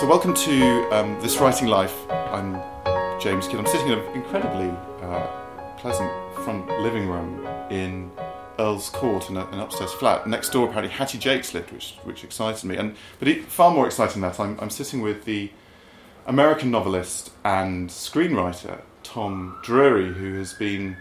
So, 0.00 0.06
welcome 0.06 0.32
to 0.32 0.88
um, 0.96 1.20
This 1.20 1.36
Writing 1.40 1.68
Life. 1.68 2.10
I'm 2.10 2.54
James 3.20 3.46
Kidd. 3.46 3.58
I'm 3.58 3.66
sitting 3.66 3.88
in 3.88 3.98
an 3.98 4.14
incredibly 4.14 4.70
uh, 5.02 5.26
pleasant 5.76 6.10
front 6.36 6.66
living 6.80 7.06
room 7.06 7.46
in 7.70 8.10
Earl's 8.58 8.88
Court 8.88 9.28
in 9.28 9.36
a, 9.36 9.44
an 9.48 9.60
upstairs 9.60 9.92
flat. 9.92 10.26
Next 10.26 10.52
door, 10.52 10.68
apparently, 10.68 10.90
Hattie 10.90 11.18
Jacques 11.18 11.52
lived, 11.52 11.70
which, 11.72 11.96
which 12.04 12.24
excited 12.24 12.64
me. 12.66 12.78
And 12.78 12.96
But 13.18 13.28
it, 13.28 13.44
far 13.44 13.74
more 13.74 13.84
exciting 13.84 14.22
than 14.22 14.30
that, 14.30 14.40
I'm, 14.40 14.58
I'm 14.58 14.70
sitting 14.70 15.02
with 15.02 15.26
the 15.26 15.50
American 16.26 16.70
novelist 16.70 17.32
and 17.44 17.90
screenwriter 17.90 18.80
Tom 19.02 19.58
Drury, 19.62 20.14
who 20.14 20.38
has 20.38 20.54
been 20.54 20.96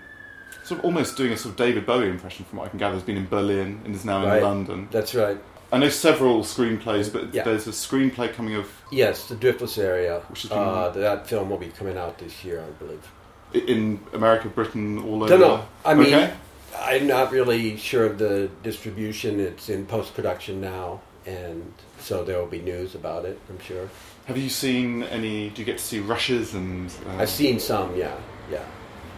sort 0.65 0.79
of 0.79 0.85
almost 0.85 1.15
doing 1.15 1.31
a 1.31 1.37
sort 1.37 1.51
of 1.51 1.57
David 1.57 1.85
Bowie 1.85 2.09
impression, 2.09 2.43
from 2.43 2.59
what 2.59 2.65
I 2.65 2.69
can 2.69 2.79
gather. 2.79 2.95
Has 2.95 3.03
been 3.03 3.15
in 3.15 3.27
Berlin 3.27 3.79
and 3.85 3.95
is 3.95 4.03
now 4.03 4.25
Right. 4.25 4.39
in 4.39 4.43
London. 4.43 4.87
That's 4.91 5.15
right. 5.15 5.37
I 5.71 5.77
know 5.77 5.89
several 5.89 6.41
screenplays, 6.43 7.11
but 7.13 7.33
Yeah. 7.33 7.43
there's 7.43 7.67
a 7.67 7.71
screenplay 7.71 8.33
coming 8.33 8.55
of 8.55 8.69
Yes, 8.91 9.27
the 9.27 9.35
Driftless 9.35 9.77
area. 9.77 10.21
Uh, 10.49 10.89
that 10.89 11.27
film 11.27 11.49
will 11.49 11.57
be 11.57 11.67
coming 11.67 11.97
out 11.97 12.17
this 12.17 12.43
year, 12.43 12.61
I 12.67 12.71
believe. 12.83 13.07
in 13.53 13.99
America, 14.13 14.47
Britain, 14.47 14.97
all 14.99 15.23
over. 15.23 15.27
Don't 15.29 15.39
know. 15.41 15.65
I 15.83 15.93
mean, 15.95 16.13
okay. 16.13 16.33
I'm 16.79 17.07
not 17.07 17.31
really 17.31 17.77
sure 17.77 18.05
of 18.05 18.17
the 18.19 18.49
distribution. 18.63 19.39
It's 19.39 19.69
in 19.69 19.85
post 19.87 20.13
production 20.15 20.61
now, 20.61 21.01
and 21.25 21.73
so 21.99 22.23
there 22.23 22.37
will 22.39 22.45
be 22.47 22.61
news 22.61 22.93
about 22.95 23.25
it. 23.25 23.39
I'm 23.49 23.59
sure. 23.59 23.89
have 24.25 24.37
you 24.37 24.49
seen 24.49 25.01
any? 25.03 25.49
Do 25.49 25.61
you 25.61 25.65
get 25.65 25.79
to 25.79 25.83
see 25.83 25.99
rushes 25.99 26.53
and? 26.53 26.91
Uh, 27.07 27.21
I've 27.21 27.29
seen 27.29 27.59
some. 27.59 27.95
Yeah, 27.95 28.15
yeah. 28.51 28.63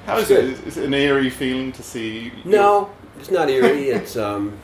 How 0.05 0.17
is 0.17 0.31
it? 0.31 0.45
is 0.65 0.77
it 0.77 0.85
an 0.85 0.93
eerie 0.93 1.29
feeling 1.29 1.71
to 1.73 1.83
see? 1.83 2.31
No, 2.45 2.89
it's 3.19 3.29
not 3.31 3.49
eerie. 3.49 3.89
it's 3.89 4.15
um, 4.15 4.57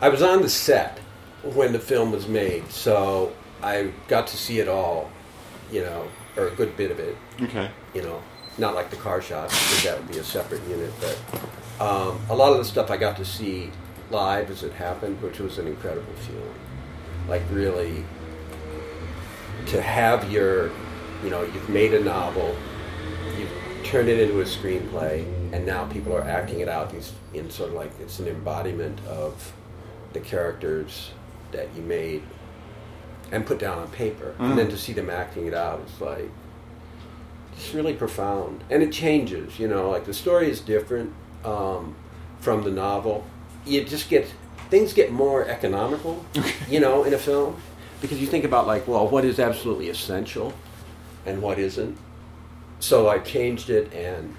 I 0.00 0.08
was 0.08 0.22
on 0.22 0.42
the 0.42 0.48
set 0.48 0.98
when 1.42 1.72
the 1.72 1.78
film 1.78 2.12
was 2.12 2.28
made, 2.28 2.70
so 2.70 3.32
I 3.62 3.90
got 4.06 4.28
to 4.28 4.36
see 4.36 4.60
it 4.60 4.68
all, 4.68 5.10
you 5.72 5.80
know, 5.80 6.06
or 6.36 6.48
a 6.48 6.54
good 6.54 6.76
bit 6.76 6.90
of 6.90 7.00
it. 7.00 7.16
Okay. 7.42 7.70
you 7.94 8.02
know, 8.02 8.22
not 8.58 8.74
like 8.74 8.90
the 8.90 8.96
car 8.96 9.20
shots, 9.20 9.54
because 9.54 9.84
that 9.84 9.98
would 9.98 10.08
be 10.08 10.18
a 10.18 10.24
separate 10.24 10.62
unit, 10.68 10.92
but 11.00 11.84
um, 11.84 12.20
a 12.28 12.34
lot 12.34 12.52
of 12.52 12.58
the 12.58 12.64
stuff 12.64 12.90
I 12.90 12.96
got 12.96 13.16
to 13.16 13.24
see 13.24 13.70
live 14.10 14.50
as 14.50 14.62
it 14.62 14.72
happened, 14.72 15.20
which 15.22 15.38
was 15.38 15.58
an 15.58 15.66
incredible 15.66 16.12
feeling. 16.14 16.54
Like, 17.28 17.42
really, 17.50 18.04
to 19.66 19.82
have 19.82 20.30
your, 20.30 20.70
you 21.22 21.30
know, 21.30 21.42
you've 21.42 21.68
made 21.68 21.94
a 21.94 22.02
novel, 22.02 22.54
you've 23.38 23.84
turned 23.84 24.08
it 24.08 24.20
into 24.20 24.40
a 24.40 24.44
screenplay, 24.44 25.24
and 25.52 25.66
now 25.66 25.86
people 25.86 26.14
are 26.14 26.22
acting 26.22 26.60
it 26.60 26.68
out 26.68 26.92
in, 26.92 27.02
in 27.34 27.50
sort 27.50 27.70
of 27.70 27.74
like 27.74 27.90
it's 28.00 28.18
an 28.18 28.28
embodiment 28.28 28.98
of 29.06 29.52
the 30.12 30.20
characters 30.20 31.10
that 31.52 31.68
you 31.76 31.82
made 31.82 32.22
and 33.30 33.44
put 33.46 33.58
down 33.58 33.78
on 33.78 33.88
paper. 33.90 34.34
And 34.38 34.56
then 34.58 34.68
Mm. 34.68 34.70
to 34.70 34.76
see 34.78 34.92
them 34.92 35.10
acting 35.10 35.46
it 35.46 35.54
out 35.54 35.80
is 35.86 36.00
like, 36.00 36.30
it's 37.52 37.74
really 37.74 37.92
profound 37.92 38.62
and 38.70 38.84
it 38.84 38.92
changes 38.92 39.58
you 39.58 39.66
know 39.66 39.90
like 39.90 40.04
the 40.04 40.14
story 40.14 40.48
is 40.48 40.60
different 40.60 41.12
um, 41.44 41.96
from 42.38 42.62
the 42.62 42.70
novel 42.70 43.24
you 43.66 43.82
just 43.82 44.08
get 44.08 44.32
things 44.70 44.92
get 44.92 45.10
more 45.10 45.44
economical 45.48 46.24
you 46.70 46.78
know 46.78 47.02
in 47.02 47.12
a 47.12 47.18
film 47.18 47.56
because 48.00 48.20
you 48.20 48.28
think 48.28 48.44
about 48.44 48.68
like 48.68 48.86
well 48.86 49.08
what 49.08 49.24
is 49.24 49.40
absolutely 49.40 49.88
essential 49.88 50.52
and 51.26 51.42
what 51.42 51.58
isn't 51.58 51.98
so 52.78 53.08
i 53.08 53.18
changed 53.18 53.70
it 53.70 53.92
and 53.92 54.36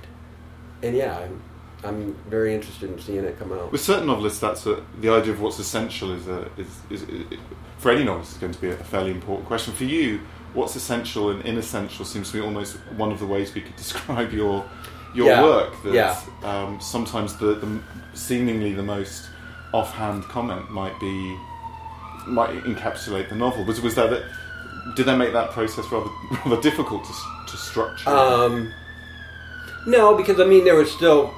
and 0.81 0.95
yeah 0.95 1.17
i'm, 1.19 1.41
I'm 1.83 2.13
very 2.29 2.53
interested 2.53 2.89
in 2.91 2.99
seeing 2.99 3.23
it 3.23 3.39
come 3.39 3.53
out 3.53 3.71
With 3.71 3.81
certain 3.81 4.07
novelists, 4.07 4.39
that's 4.39 4.65
a, 4.65 4.83
the 4.99 5.09
idea 5.09 5.31
of 5.31 5.39
what's 5.41 5.59
essential 5.59 6.11
is 6.13 6.27
a 6.27 6.49
is, 6.57 6.67
is, 6.89 7.03
is 7.03 7.39
for 7.77 7.91
any 7.91 8.03
novelist 8.03 8.33
is 8.33 8.37
going 8.37 8.51
to 8.51 8.59
be 8.61 8.69
a 8.69 8.75
fairly 8.75 9.11
important 9.11 9.47
question. 9.47 9.73
For 9.73 9.85
you, 9.85 10.19
what's 10.53 10.75
essential 10.75 11.29
and 11.29 11.41
inessential 11.45 12.03
seems 12.03 12.31
to 12.31 12.37
be 12.39 12.43
almost 12.43 12.75
one 12.97 13.11
of 13.11 13.19
the 13.19 13.25
ways 13.25 13.53
we 13.53 13.61
could 13.61 13.75
describe 13.85 14.33
your 14.33 14.65
your 15.15 15.27
Yeah. 15.27 15.43
work. 15.43 15.83
That 15.83 15.93
Yeah. 15.93 16.19
um, 16.43 16.79
sometimes 16.81 17.37
the, 17.37 17.55
the 17.55 17.79
seemingly 18.13 18.73
the 18.73 18.83
most 18.83 19.29
offhand 19.73 20.23
comment 20.25 20.69
might 20.71 20.99
be 20.99 21.37
might 22.27 22.49
encapsulate 22.63 23.29
the 23.29 23.35
novel. 23.35 23.63
Was 23.63 23.79
was 23.81 23.95
that, 23.95 24.09
that 24.09 24.23
did 24.95 25.05
that 25.05 25.17
make 25.17 25.31
that 25.33 25.51
process 25.51 25.85
rather 25.91 26.09
rather 26.45 26.61
difficult 26.61 27.05
to, 27.05 27.13
to 27.47 27.57
structure? 27.57 28.09
Um, 28.09 28.73
no, 29.87 30.15
because 30.15 30.39
I 30.41 30.45
mean 30.45 30.65
there 30.65 30.75
was 30.75 30.91
still 30.91 31.33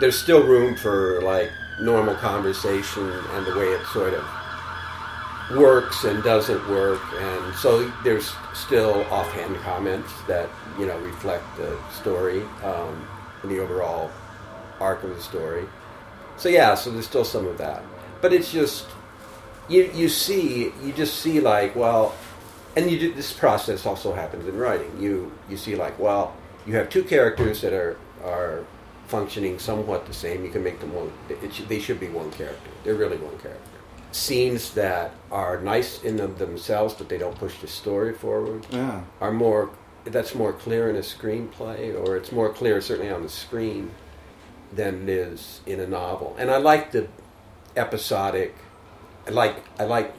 there's 0.00 0.18
still 0.18 0.46
room 0.46 0.74
for 0.74 1.20
like 1.22 1.50
normal 1.80 2.14
conversation 2.14 3.08
and 3.10 3.46
the 3.46 3.56
way 3.56 3.66
it 3.66 3.86
sort 3.86 4.14
of 4.14 4.24
works 5.56 6.04
and 6.04 6.22
doesn't 6.22 6.68
work, 6.68 7.00
and 7.14 7.54
so 7.56 7.90
there's 8.04 8.32
still 8.54 9.04
offhand 9.10 9.56
comments 9.56 10.12
that 10.26 10.48
you 10.78 10.86
know 10.86 10.98
reflect 11.00 11.44
the 11.56 11.78
story 11.90 12.42
um, 12.62 13.06
and 13.42 13.50
the 13.50 13.58
overall 13.58 14.10
arc 14.80 15.02
of 15.02 15.10
the 15.10 15.20
story. 15.20 15.64
So 16.36 16.48
yeah, 16.48 16.74
so 16.74 16.90
there's 16.90 17.06
still 17.06 17.24
some 17.24 17.46
of 17.46 17.58
that, 17.58 17.82
but 18.20 18.32
it's 18.32 18.50
just 18.52 18.86
you 19.68 19.90
you 19.94 20.08
see 20.08 20.72
you 20.82 20.92
just 20.92 21.16
see 21.16 21.40
like 21.40 21.76
well 21.76 22.14
and 22.76 22.90
you 22.90 22.98
do, 22.98 23.14
this 23.14 23.32
process 23.32 23.84
also 23.84 24.14
happens 24.14 24.46
in 24.46 24.56
writing. 24.56 25.00
You 25.00 25.32
you 25.48 25.56
see 25.56 25.74
like 25.74 25.98
well, 25.98 26.36
you 26.66 26.76
have 26.76 26.88
two 26.88 27.02
characters 27.02 27.60
that 27.62 27.72
are 27.72 27.98
are 28.24 28.64
functioning 29.10 29.58
somewhat 29.58 30.06
the 30.06 30.14
same. 30.14 30.44
You 30.44 30.50
can 30.50 30.62
make 30.62 30.80
them 30.80 30.94
one. 30.94 31.12
It 31.28 31.52
should, 31.52 31.68
they 31.68 31.80
should 31.80 32.00
be 32.00 32.08
one 32.08 32.30
character. 32.30 32.70
They're 32.84 32.94
really 32.94 33.18
one 33.18 33.36
character. 33.38 33.78
Scenes 34.12 34.72
that 34.74 35.12
are 35.30 35.60
nice 35.60 36.02
in 36.02 36.16
them 36.16 36.36
themselves, 36.36 36.94
but 36.94 37.08
they 37.08 37.18
don't 37.18 37.36
push 37.36 37.58
the 37.58 37.68
story 37.68 38.14
forward, 38.14 38.66
yeah. 38.70 39.02
are 39.20 39.32
more. 39.32 39.70
That's 40.04 40.34
more 40.34 40.52
clear 40.52 40.88
in 40.88 40.96
a 40.96 41.00
screenplay, 41.00 41.94
or 41.94 42.16
it's 42.16 42.32
more 42.32 42.50
clear 42.50 42.80
certainly 42.80 43.12
on 43.12 43.22
the 43.22 43.28
screen 43.28 43.90
than 44.72 45.02
it 45.02 45.08
is 45.10 45.60
in 45.66 45.78
a 45.80 45.86
novel. 45.86 46.34
And 46.38 46.50
I 46.50 46.56
like 46.56 46.92
the 46.92 47.08
episodic. 47.76 48.54
I 49.26 49.30
like 49.30 49.56
I 49.78 49.84
like 49.84 50.14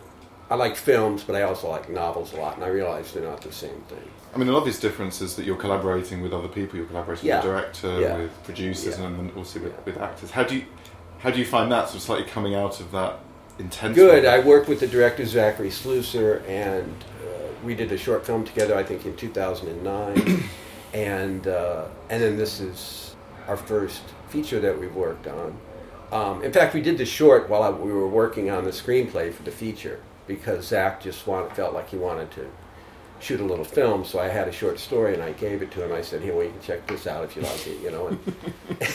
I 0.49 0.55
like 0.55 0.75
films, 0.75 1.23
but 1.23 1.35
I 1.35 1.43
also 1.43 1.69
like 1.69 1.89
novels 1.89 2.33
a 2.33 2.37
lot, 2.37 2.55
and 2.55 2.63
I 2.63 2.67
realize 2.67 3.13
they're 3.13 3.23
not 3.23 3.41
the 3.41 3.51
same 3.51 3.81
thing. 3.87 4.09
I 4.33 4.37
mean, 4.37 4.47
an 4.47 4.55
obvious 4.55 4.79
difference 4.79 5.21
is 5.21 5.35
that 5.35 5.45
you're 5.45 5.57
collaborating 5.57 6.21
with 6.21 6.31
other 6.33 6.47
people. 6.47 6.77
You're 6.77 6.85
collaborating 6.85 7.27
Yeah. 7.27 7.37
with 7.37 7.43
the 7.45 7.49
director, 7.51 7.99
Yeah. 8.01 8.17
with 8.17 8.43
producers, 8.43 8.97
Yeah. 8.97 9.05
and 9.07 9.35
also 9.35 9.59
with, 9.59 9.73
with 9.85 9.97
actors. 9.97 10.31
How 10.31 10.43
do 10.43 10.55
you 10.55 10.63
how 11.19 11.29
do 11.29 11.37
you 11.37 11.45
find 11.45 11.71
that 11.71 11.85
sort 11.85 11.97
of 11.97 12.01
slightly 12.01 12.25
coming 12.25 12.55
out 12.55 12.79
of 12.79 12.91
that 12.93 13.19
intense? 13.59 13.93
Good. 13.95 14.23
work? 14.23 14.33
I 14.33 14.39
worked 14.39 14.67
with 14.67 14.79
the 14.79 14.87
director 14.87 15.23
Zachary 15.23 15.69
Sluser, 15.69 16.41
and 16.49 16.95
uh, 17.23 17.27
we 17.63 17.75
did 17.75 17.91
a 17.91 17.97
short 17.97 18.25
film 18.25 18.43
together. 18.43 18.75
I 18.75 18.81
think 18.83 19.05
in 19.05 19.15
2009, 19.15 20.43
and 20.95 21.47
uh, 21.47 21.85
and 22.09 22.23
then 22.23 22.37
this 22.37 22.59
is 22.59 23.15
our 23.47 23.57
first 23.57 24.01
feature 24.29 24.59
that 24.61 24.79
we've 24.79 24.95
worked 24.95 25.27
on. 25.27 25.57
Um, 26.11 26.43
in 26.43 26.51
fact, 26.51 26.73
we 26.73 26.81
did 26.81 26.97
the 26.97 27.05
short 27.05 27.49
while 27.49 27.63
I, 27.63 27.69
we 27.69 27.91
were 27.91 28.07
working 28.07 28.49
on 28.49 28.63
the 28.63 28.71
screenplay 28.71 29.31
for 29.33 29.43
the 29.43 29.51
feature 29.51 29.99
because 30.27 30.65
Zach 30.67 31.01
just 31.01 31.27
wanted, 31.27 31.53
felt 31.55 31.73
like 31.73 31.89
he 31.89 31.97
wanted 31.97 32.31
to 32.31 32.47
shoot 33.21 33.39
a 33.39 33.43
little 33.43 33.65
film. 33.65 34.03
So 34.05 34.19
I 34.19 34.27
had 34.27 34.47
a 34.47 34.51
short 34.51 34.79
story 34.79 35.13
and 35.13 35.23
I 35.23 35.31
gave 35.33 35.61
it 35.61 35.71
to 35.71 35.85
him. 35.85 35.93
I 35.93 36.01
said, 36.01 36.21
"Here, 36.21 36.33
well, 36.33 36.43
you 36.43 36.51
can 36.51 36.61
check 36.61 36.87
this 36.87 37.07
out 37.07 37.23
if 37.23 37.35
you 37.35 37.41
like 37.41 37.67
it," 37.67 37.81
you 37.81 37.91
know. 37.91 38.17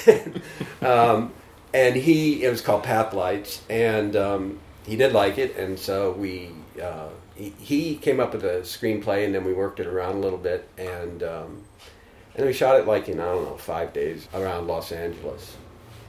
And, 0.06 0.42
um, 0.87 1.32
and 1.72 1.97
he, 1.97 2.44
it 2.44 2.50
was 2.50 2.60
called 2.60 2.82
Path 2.82 3.12
Lights, 3.12 3.62
and 3.69 4.16
um, 4.16 4.59
he 4.86 4.97
did 4.97 5.12
like 5.12 5.38
it, 5.38 5.56
and 5.56 5.78
so 5.78 6.12
we. 6.12 6.50
Uh, 6.82 7.09
he, 7.34 7.50
he 7.59 7.97
came 7.97 8.19
up 8.19 8.32
with 8.32 8.44
a 8.44 8.60
screenplay, 8.60 9.26
and 9.26 9.34
then 9.34 9.44
we 9.44 9.53
worked 9.53 9.78
it 9.78 9.86
around 9.86 10.16
a 10.16 10.19
little 10.20 10.38
bit, 10.38 10.69
and 10.78 11.22
um, 11.22 11.65
and 12.34 12.47
we 12.47 12.53
shot 12.53 12.80
it 12.80 12.86
like 12.86 13.09
in 13.09 13.21
I 13.21 13.24
don't 13.27 13.45
know 13.45 13.56
five 13.56 13.92
days 13.92 14.28
around 14.34 14.66
Los 14.66 14.92
Angeles. 14.92 15.56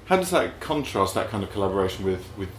How 0.06 0.16
does 0.16 0.32
that 0.32 0.60
contrast 0.60 1.16
that 1.16 1.30
kind 1.30 1.44
of 1.44 1.52
collaboration 1.52 2.06
with 2.06 2.26
with 2.38 2.50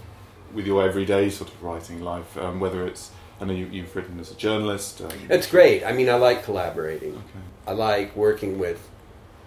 with 0.52 0.66
your 0.66 0.86
everyday 0.86 1.30
sort 1.30 1.50
of 1.50 1.62
writing 1.62 2.02
life? 2.02 2.36
Um, 2.36 2.60
whether 2.60 2.86
it's 2.86 3.10
I 3.40 3.44
know 3.44 3.52
you, 3.52 3.66
you've 3.66 3.94
written 3.94 4.18
as 4.20 4.30
a 4.30 4.34
journalist. 4.34 5.00
Um, 5.00 5.10
It's 5.30 5.46
great. 5.48 5.84
I 5.84 5.92
mean, 5.92 6.08
I 6.08 6.14
like 6.14 6.44
collaborating. 6.44 7.12
okay. 7.14 7.22
I 7.66 7.72
like 7.72 8.14
working 8.16 8.58
with 8.58 8.88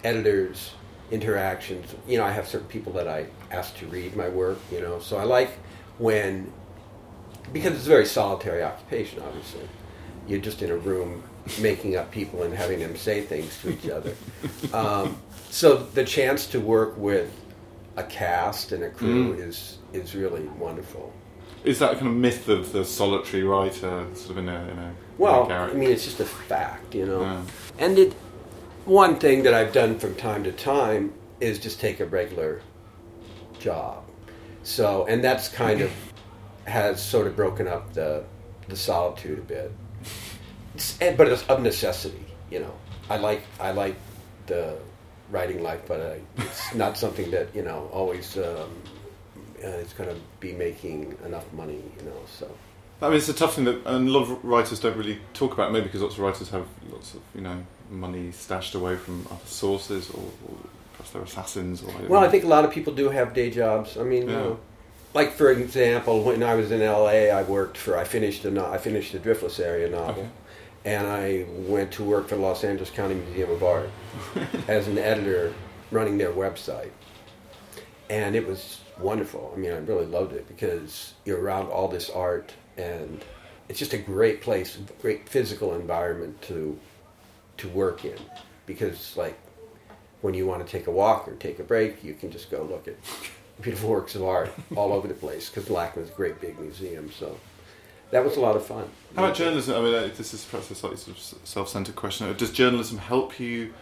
editors, 0.04 0.72
interactions. 1.10 1.94
You 2.08 2.18
know, 2.18 2.24
I 2.24 2.30
have 2.30 2.48
certain 2.48 2.68
people 2.68 2.92
that 2.94 3.06
I 3.08 3.26
ask 3.50 3.76
to 3.78 3.86
read 3.86 4.16
my 4.16 4.28
work, 4.28 4.58
you 4.70 4.80
know, 4.80 4.98
so 4.98 5.18
I 5.18 5.24
like 5.24 5.50
when, 5.98 6.50
because 7.52 7.72
it's 7.74 7.86
a 7.86 7.88
very 7.88 8.06
solitary 8.06 8.62
occupation, 8.62 9.22
obviously. 9.22 9.68
You're 10.26 10.40
just 10.40 10.62
in 10.62 10.70
a 10.70 10.76
room 10.76 11.22
making 11.60 11.96
up 11.96 12.10
people 12.12 12.44
and 12.44 12.54
having 12.54 12.78
them 12.78 12.96
say 12.96 13.20
things 13.22 13.60
to 13.62 13.72
each 13.72 13.88
other. 13.88 14.14
Um, 14.72 15.18
so 15.50 15.76
the 15.76 16.04
chance 16.04 16.46
to 16.46 16.60
work 16.60 16.96
with 16.96 17.30
a 17.96 18.04
cast 18.04 18.72
and 18.72 18.84
a 18.84 18.88
crew 18.90 19.36
Mm. 19.36 19.48
is, 19.48 19.76
is 19.92 20.14
really 20.14 20.44
wonderful. 20.58 21.12
Is 21.64 21.78
that 21.78 21.94
kind 21.94 22.08
of 22.08 22.14
myth 22.14 22.48
of 22.48 22.72
the 22.72 22.84
solitary 22.84 23.44
writer, 23.44 24.06
sort 24.14 24.30
of 24.30 24.38
in 24.38 24.48
a 24.48 24.60
in 24.68 24.78
a 24.78 24.92
Well, 25.18 25.44
I 25.44 25.46
character? 25.46 25.78
mean, 25.78 25.90
it's 25.90 26.04
just 26.04 26.20
a 26.20 26.24
fact, 26.24 26.94
you 26.94 27.06
know. 27.06 27.20
Yeah. 27.22 27.42
And 27.78 27.98
it, 27.98 28.12
one 28.84 29.16
thing 29.16 29.44
that 29.44 29.54
I've 29.54 29.72
done 29.72 29.98
from 29.98 30.14
time 30.16 30.42
to 30.44 30.52
time 30.52 31.12
is 31.40 31.58
just 31.60 31.78
take 31.80 32.00
a 32.00 32.06
regular 32.06 32.60
job. 33.60 34.02
So, 34.64 35.06
and 35.06 35.22
that's 35.22 35.48
kind 35.48 35.80
of 35.82 35.90
has 36.64 37.02
sort 37.02 37.26
of 37.26 37.36
broken 37.36 37.66
up 37.68 37.92
the 37.92 38.24
the 38.68 38.76
solitude 38.76 39.38
a 39.38 39.42
bit. 39.42 39.72
It's- 40.74 40.96
and- 41.00 41.16
but 41.16 41.28
it's 41.28 41.44
of 41.44 41.62
necessity. 41.62 42.24
You 42.50 42.60
know, 42.60 42.74
I 43.08 43.18
like 43.18 43.42
I 43.60 43.70
like 43.70 43.96
the 44.46 44.76
writing 45.30 45.62
life, 45.62 45.82
but 45.86 46.00
I, 46.00 46.20
it's 46.42 46.74
not 46.74 46.96
something 46.98 47.30
that 47.30 47.54
you 47.54 47.62
know 47.62 47.88
always 47.92 48.36
um, 48.36 48.70
uh, 49.64 49.68
is 49.68 49.92
going 49.92 50.10
to 50.10 50.20
be 50.40 50.52
making 50.52 51.16
enough 51.24 51.50
money. 51.52 51.82
You 51.98 52.04
know, 52.04 52.16
so 52.26 52.50
I 53.00 53.08
mean, 53.08 53.16
it's 53.16 53.28
a 53.28 53.34
tough 53.34 53.54
thing 53.56 53.64
that, 53.64 53.84
and 53.86 54.08
a 54.08 54.12
lot 54.12 54.22
of 54.22 54.44
writers 54.44 54.80
don't 54.80 54.96
really 54.96 55.20
talk 55.34 55.52
about. 55.54 55.72
Maybe 55.72 55.86
because 55.86 56.02
lots 56.02 56.14
of 56.14 56.20
writers 56.20 56.50
have 56.50 56.66
lots 56.90 57.14
of 57.14 57.20
you 57.34 57.40
know 57.40 57.64
money 57.90 58.30
stashed 58.32 58.74
away 58.74 58.96
from 58.96 59.26
other 59.30 59.46
sources, 59.46 60.10
or, 60.10 60.22
or 60.48 60.56
perhaps 60.92 61.10
they're 61.10 61.22
assassins. 61.22 61.82
Or 61.82 61.90
I 61.90 62.02
well, 62.06 62.22
I 62.22 62.28
think 62.28 62.44
a 62.44 62.48
lot 62.48 62.64
of 62.64 62.70
people 62.70 62.92
do 62.92 63.08
have 63.08 63.34
day 63.34 63.50
jobs. 63.50 63.96
I 63.96 64.04
mean, 64.04 64.22
you 64.22 64.28
know, 64.28 64.60
like 65.14 65.32
for 65.32 65.50
example, 65.50 66.22
when 66.22 66.42
I 66.42 66.54
was 66.54 66.70
in 66.70 66.80
L.A., 66.80 67.30
I 67.30 67.42
worked 67.42 67.76
for 67.76 67.98
I 67.98 68.04
finished 68.04 68.44
a 68.44 68.50
no- 68.50 68.66
I 68.70 68.78
finished 68.78 69.12
the 69.12 69.18
Driftless 69.18 69.58
Area 69.58 69.88
novel. 69.90 70.22
Okay. 70.24 70.30
and 70.84 71.06
I 71.06 71.44
went 71.68 71.92
to 71.92 72.02
work 72.04 72.28
for 72.28 72.34
the 72.36 72.42
Los 72.42 72.64
Angeles 72.64 72.90
County 72.90 73.14
Museum 73.14 73.50
of 73.50 73.62
Art 73.62 73.90
as 74.68 74.88
an 74.88 74.98
editor 74.98 75.54
running 75.90 76.18
their 76.18 76.32
website. 76.32 76.90
And 78.10 78.34
it 78.34 78.46
was 78.46 78.80
wonderful. 78.98 79.52
I 79.54 79.58
mean, 79.58 79.72
I 79.72 79.78
really 79.78 80.06
loved 80.06 80.32
it 80.32 80.48
because 80.48 81.14
you're 81.24 81.40
around 81.40 81.68
all 81.68 81.88
this 81.88 82.10
art 82.10 82.52
and 82.76 83.24
it's 83.68 83.78
just 83.78 83.92
a 83.92 83.98
great 83.98 84.40
place, 84.40 84.78
great 85.00 85.28
physical 85.28 85.74
environment 85.74 86.40
to 86.42 86.78
to 87.58 87.68
work 87.68 88.04
in 88.04 88.18
because 88.66 89.16
like 89.16 89.38
when 90.22 90.34
you 90.34 90.46
want 90.46 90.64
to 90.64 90.70
take 90.70 90.86
a 90.86 90.90
walk 90.90 91.28
or 91.28 91.34
take 91.34 91.58
a 91.58 91.62
break, 91.62 92.02
you 92.02 92.14
can 92.14 92.30
just 92.30 92.50
go 92.50 92.62
look 92.62 92.88
at 92.88 92.96
beautiful 93.60 93.90
works 93.90 94.14
of 94.14 94.24
art 94.24 94.52
all 94.76 94.92
over 94.92 95.06
the 95.06 95.14
place 95.14 95.48
because 95.48 95.68
LACMA's 95.68 96.08
a 96.08 96.12
great 96.12 96.40
big 96.40 96.58
museum. 96.58 97.10
So 97.10 97.38
that 98.10 98.24
was 98.24 98.36
a 98.36 98.40
lot 98.40 98.56
of 98.56 98.64
fun. 98.64 98.88
How 99.16 99.24
about 99.24 99.36
journalism? 99.36 99.74
I 99.74 99.80
mean, 99.80 100.12
this 100.16 100.32
is 100.34 100.44
perhaps 100.44 100.70
a 100.70 100.74
slightly 100.74 100.98
sort 100.98 101.16
of 101.16 101.22
self-centered 101.48 101.96
question. 101.96 102.34
Does 102.36 102.52
journalism 102.52 102.98
help 102.98 103.40
you 103.40 103.74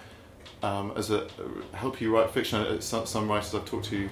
um, 0.62 0.92
as 0.96 1.10
a 1.10 1.26
help 1.72 2.00
you 2.00 2.14
write 2.14 2.30
fiction? 2.30 2.80
Some, 2.80 3.06
some 3.06 3.28
writers 3.28 3.54
I've 3.54 3.64
talked 3.64 3.86
to 3.86 4.08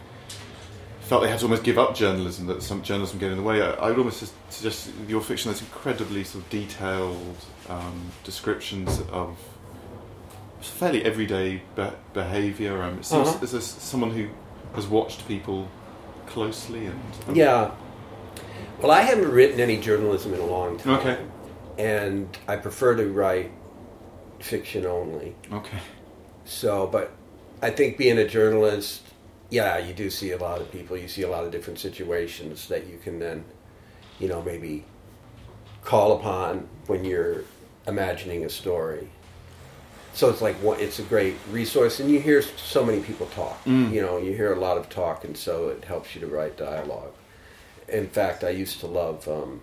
felt 1.09 1.23
they 1.23 1.29
had 1.31 1.39
to 1.39 1.47
almost 1.47 1.65
give 1.65 1.79
up 1.79 1.95
journalism. 1.95 2.47
That 2.47 2.63
some 2.63 2.83
journalism 2.83 3.19
get 3.19 3.31
in 3.31 3.37
the 3.39 3.43
way. 3.43 3.63
I, 3.63 3.71
I 3.73 3.89
would 3.89 3.99
almost 3.99 4.33
suggest 4.51 4.91
your 5.09 5.21
fiction 5.21 5.51
has 5.51 5.61
incredibly 5.61 6.23
sort 6.25 6.45
of 6.45 6.51
detailed 6.51 7.37
um, 7.69 8.11
descriptions 8.25 9.01
of 9.11 9.37
fairly 10.61 11.05
everyday 11.05 11.63
be- 11.77 11.91
behaviour. 12.13 12.83
Um, 12.83 12.99
it 12.99 13.05
seems 13.05 13.29
Uh-huh. 13.29 13.39
as 13.43 13.55
a, 13.55 13.61
someone 13.61 14.11
who 14.11 14.29
has 14.75 14.87
watched 14.87 15.27
people 15.27 15.69
closely 16.27 16.87
and, 16.87 17.01
and 17.27 17.37
Yeah. 17.37 17.71
Well, 18.83 18.91
I 18.91 19.01
haven't 19.03 19.31
written 19.31 19.61
any 19.61 19.79
journalism 19.81 20.35
in 20.35 20.41
a 20.41 20.47
long 20.47 20.79
time. 20.79 20.95
Okay. 20.99 21.19
And 21.79 22.37
I 22.47 22.57
prefer 22.57 22.97
to 22.97 23.07
write 23.09 23.51
fiction 24.41 24.85
only. 24.87 25.35
okay. 25.53 25.79
So, 26.45 26.87
but 26.87 27.13
I 27.63 27.71
think 27.71 27.99
being 27.99 28.19
a 28.19 28.27
journalist, 28.27 29.03
yeah, 29.51 29.79
you 29.79 29.95
do 29.95 30.11
see 30.11 30.33
a 30.33 30.37
lot 30.39 30.61
of 30.61 30.71
people. 30.71 30.97
You 30.97 31.09
see 31.09 31.23
a 31.23 31.29
lot 31.31 31.45
of 31.45 31.51
different 31.51 31.79
situations 31.79 32.69
that 32.69 32.87
you 32.87 32.99
can 32.99 33.19
then, 33.19 33.45
you 34.19 34.29
know, 34.29 34.43
maybe 34.43 34.85
call 35.85 36.13
upon 36.13 36.69
when 36.87 37.05
you're 37.05 37.45
imagining 37.87 38.45
a 38.45 38.51
story. 38.51 39.09
So 40.13 40.29
it's 40.31 40.43
like 40.43 40.57
it's 40.63 40.99
a 40.99 41.03
great 41.03 41.37
resource, 41.51 42.01
and 42.01 42.11
you 42.11 42.21
hear 42.21 42.43
so 42.43 42.85
many 42.85 43.01
people 43.01 43.27
talk. 43.27 43.63
Mm. 43.65 43.93
You 43.93 44.03
know, 44.03 44.19
you 44.19 44.33
hear 44.33 44.53
a 44.53 44.59
lot 44.59 44.77
of 44.77 44.89
talk, 44.89 45.25
and 45.25 45.37
so 45.37 45.69
it 45.69 45.85
helps 45.85 46.15
you 46.15 46.21
to 46.23 46.27
write 46.27 46.57
dialogue. 46.57 47.13
In 47.89 48.09
fact, 48.09 48.43
I 48.45 48.51
used 48.51 48.81
to 48.81 48.87
love 48.87 49.27
um, 49.29 49.63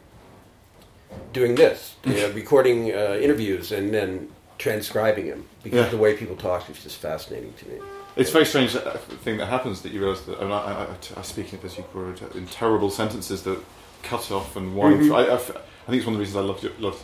doing 1.34 1.56
this, 1.56 1.96
you 2.06 2.14
know, 2.14 2.32
recording 2.34 2.92
uh, 2.92 3.20
interviews 3.22 3.72
and 3.72 3.94
then 3.94 4.30
transcribing 4.58 5.28
them 5.28 5.46
because 5.62 5.86
Yeah. 5.86 5.92
the 5.92 5.98
way 5.98 6.16
people 6.16 6.36
talk 6.36 6.70
is 6.70 6.82
just 6.82 6.98
fascinating 6.98 7.54
to 7.54 7.68
me. 7.68 7.80
It's 8.16 8.30
a 8.30 8.34
very 8.34 8.46
strange 8.46 8.76
uh, 8.76 8.92
thing 9.24 9.38
that 9.38 9.48
happens 9.48 9.82
that 9.82 9.92
you 9.92 10.00
realise 10.00 10.22
that. 10.22 10.38
I, 10.38 10.42
mean, 10.44 10.52
I, 10.52 10.84
I, 10.86 10.88
I 11.18 11.22
speak 11.22 11.52
in, 11.54 11.60
wrote, 11.94 12.22
in 12.36 12.48
terrible 12.48 12.90
sentences 12.90 13.44
that 13.44 13.60
cut 14.04 14.32
off 14.32 14.56
and 14.56 14.76
wind 14.76 15.02
Mhm. 15.02 15.06
through. 15.08 15.16
I, 15.16 15.24
I 15.26 15.34
f- 15.34 15.52
I 15.52 15.88
think 15.92 15.98
it's 16.00 16.06
one 16.06 16.16
of 16.16 16.20
the 16.20 16.26
reasons 16.26 16.38
I 16.38 16.48
loved 16.48 16.64
your, 16.64 16.72
loved, 16.80 17.04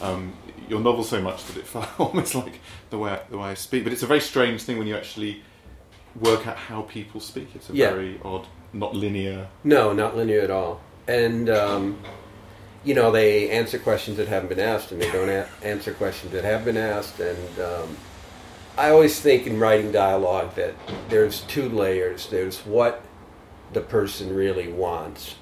um, 0.00 0.32
your 0.68 0.80
novel 0.80 1.02
so 1.04 1.20
much 1.20 1.44
that 1.46 1.56
it 1.56 1.66
felt 1.74 1.88
almost 1.98 2.34
like 2.34 2.60
the 2.90 2.98
way 2.98 3.10
I, 3.12 3.20
the 3.30 3.38
way 3.38 3.48
I 3.48 3.54
speak. 3.54 3.84
But 3.84 3.92
it's 3.92 4.02
a 4.02 4.06
very 4.06 4.20
strange 4.20 4.62
thing 4.62 4.78
when 4.78 4.86
you 4.86 4.96
actually 4.96 5.42
work 6.20 6.46
out 6.46 6.56
how 6.56 6.82
people 6.82 7.20
speak. 7.20 7.48
It's 7.54 7.68
a 7.70 7.72
Yeah. 7.74 7.90
very 7.90 8.20
odd, 8.24 8.46
not 8.72 8.94
linear. 8.94 9.48
No, 9.64 9.92
not 9.92 10.16
linear 10.16 10.42
at 10.42 10.50
all. 10.50 10.80
And 11.08 11.50
um, 11.50 11.98
you 12.84 12.94
know, 12.94 13.10
they 13.10 13.50
answer 13.50 13.78
questions 13.78 14.16
that 14.18 14.28
haven't 14.28 14.48
been 14.48 14.60
asked, 14.60 14.92
and 14.92 15.00
they 15.02 15.10
don't 15.10 15.28
a- 15.28 15.48
answer 15.62 15.92
questions 15.92 16.32
that 16.32 16.44
have 16.44 16.64
been 16.64 16.76
asked. 16.76 17.18
And 17.18 17.58
um, 17.60 17.96
I 18.76 18.90
always 18.90 19.20
think 19.20 19.46
in 19.46 19.60
writing 19.60 19.92
dialogue 19.92 20.54
that 20.54 20.74
there's 21.08 21.42
two 21.42 21.68
layers. 21.68 22.28
There's 22.28 22.60
what 22.60 23.04
the 23.72 23.82
person 23.82 24.34
really 24.34 24.68
wants, 24.68 25.34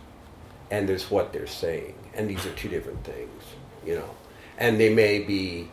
and 0.71 0.89
there's 0.89 1.11
what 1.11 1.33
they're 1.33 1.47
saying. 1.47 1.95
And 2.15 2.29
these 2.29 2.45
are 2.45 2.53
two 2.55 2.69
different 2.69 3.05
things, 3.05 3.43
you 3.87 3.95
know. 3.95 4.11
And 4.59 4.81
they 4.81 4.93
may 4.93 5.21
be 5.21 5.69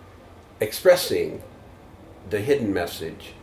expressing 0.60 1.42
the 2.30 2.40
hidden 2.40 2.74
message 2.74 3.34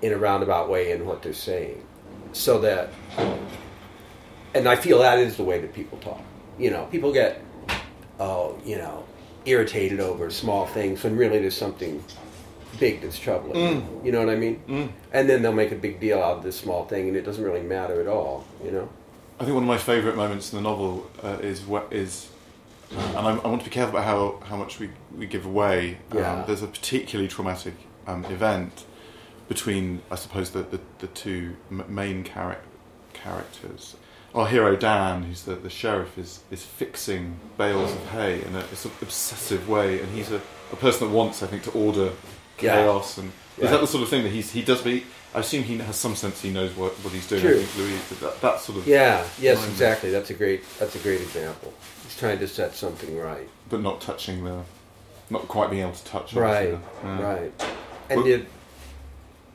in 0.00 0.12
a 0.12 0.16
roundabout 0.16 0.70
way 0.70 0.92
in 0.92 1.04
what 1.04 1.22
they're 1.22 1.32
saying, 1.34 1.84
so 2.32 2.58
that 2.60 2.90
and 4.54 4.68
I 4.68 4.76
feel 4.76 5.00
that 5.00 5.18
is 5.18 5.36
the 5.36 5.44
way 5.44 5.60
that 5.60 5.74
people 5.74 5.98
talk. 5.98 6.22
You 6.58 6.70
know, 6.70 6.86
people 6.86 7.12
get, 7.12 7.42
oh, 8.20 8.58
you 8.64 8.78
know, 8.78 9.04
irritated 9.44 10.00
over 10.00 10.30
small 10.30 10.66
things 10.66 11.02
when 11.02 11.16
really 11.16 11.40
there's 11.40 11.56
something 11.56 12.02
big 12.78 13.00
that's 13.00 13.18
troubling. 13.18 13.52
them. 13.54 14.00
You 14.04 14.12
know 14.12 14.20
what 14.20 14.30
I 14.30 14.36
mean? 14.36 14.62
Mm. 14.68 14.88
And 15.12 15.28
then 15.28 15.42
they'll 15.42 15.52
make 15.52 15.72
a 15.72 15.76
big 15.76 16.00
deal 16.00 16.18
out 16.22 16.38
of 16.38 16.42
this 16.42 16.56
small 16.58 16.84
thing, 16.86 17.08
and 17.08 17.16
it 17.16 17.22
doesn't 17.22 17.44
really 17.44 17.62
matter 17.62 18.00
at 18.00 18.06
all. 18.06 18.44
You 18.64 18.70
know? 18.70 18.88
I 19.40 19.44
think 19.44 19.54
one 19.54 19.64
of 19.64 19.68
my 19.68 19.78
favourite 19.78 20.16
moments 20.16 20.52
in 20.52 20.56
the 20.58 20.62
novel 20.62 21.10
uh, 21.22 21.38
is 21.42 21.62
what 21.62 21.88
is, 21.92 22.28
and 22.90 23.18
I, 23.18 23.30
I 23.30 23.48
want 23.48 23.62
to 23.62 23.68
be 23.68 23.74
careful 23.74 23.96
about 23.98 24.06
how, 24.06 24.46
how 24.46 24.56
much 24.56 24.78
we, 24.78 24.90
we 25.16 25.26
give 25.26 25.46
away. 25.46 25.98
Yeah. 26.14 26.40
Um, 26.40 26.44
there's 26.46 26.62
a 26.62 26.68
particularly 26.68 27.28
traumatic 27.28 27.74
um, 28.06 28.24
event 28.26 28.84
between, 29.48 30.02
I 30.10 30.14
suppose, 30.14 30.50
the, 30.50 30.62
the, 30.62 30.80
the 31.00 31.06
two 31.08 31.56
m- 31.70 31.84
main 31.88 32.24
charac- 32.24 32.58
characters. 33.12 33.96
Our 34.34 34.48
hero 34.48 34.74
Dan, 34.74 35.22
who's 35.22 35.42
the, 35.42 35.54
the 35.54 35.70
sheriff, 35.70 36.18
is, 36.18 36.40
is 36.50 36.64
fixing 36.64 37.38
bales 37.56 37.92
of 37.92 38.04
hay 38.08 38.42
in 38.42 38.54
a, 38.56 38.60
a 38.60 38.76
sort 38.76 38.94
of 38.96 39.02
obsessive 39.02 39.68
way, 39.68 40.00
and 40.00 40.10
he's 40.12 40.32
a, 40.32 40.40
a 40.72 40.76
person 40.76 41.06
that 41.08 41.14
wants, 41.14 41.42
I 41.42 41.46
think, 41.46 41.62
to 41.64 41.70
order 41.70 42.10
Yeah. 42.60 42.74
chaos. 42.76 43.18
And 43.18 43.32
is 43.58 43.70
that 43.70 43.80
the 43.80 43.86
sort 43.86 44.02
of 44.02 44.08
thing 44.08 44.22
that 44.24 44.30
he's, 44.32 44.50
he 44.52 44.62
does? 44.62 44.82
Be, 44.82 45.04
I 45.34 45.40
assume 45.40 45.64
he 45.64 45.78
has 45.78 45.96
some 45.96 46.14
sense 46.14 46.40
he 46.40 46.50
knows 46.50 46.76
what, 46.76 46.92
what 47.04 47.12
he's 47.12 47.26
doing. 47.26 47.42
True. 47.42 47.56
I 47.60 47.62
think 47.62 47.76
Louis, 47.78 48.20
that, 48.20 48.40
that 48.40 48.60
sort 48.60 48.78
of 48.78 48.86
Yeah. 48.86 49.26
Yes. 49.40 49.66
Exactly. 49.68 50.10
That's 50.10 50.30
a 50.30 50.34
great. 50.34 50.62
That's 50.78 50.94
a 50.94 50.98
great 50.98 51.20
example. 51.20 51.72
He's 52.04 52.16
trying 52.16 52.38
to 52.38 52.48
set 52.48 52.74
something 52.74 53.16
right. 53.16 53.48
but 53.68 53.80
not 53.80 54.00
touching 54.00 54.44
the, 54.44 54.62
not 55.30 55.48
quite 55.48 55.70
being 55.70 55.82
able 55.82 55.92
to 55.92 56.04
touch. 56.04 56.34
Right. 56.34 56.78
yeah. 57.02 57.22
Right. 57.22 57.52
And 58.10 58.20
Well- 58.22 58.30
it, 58.32 58.46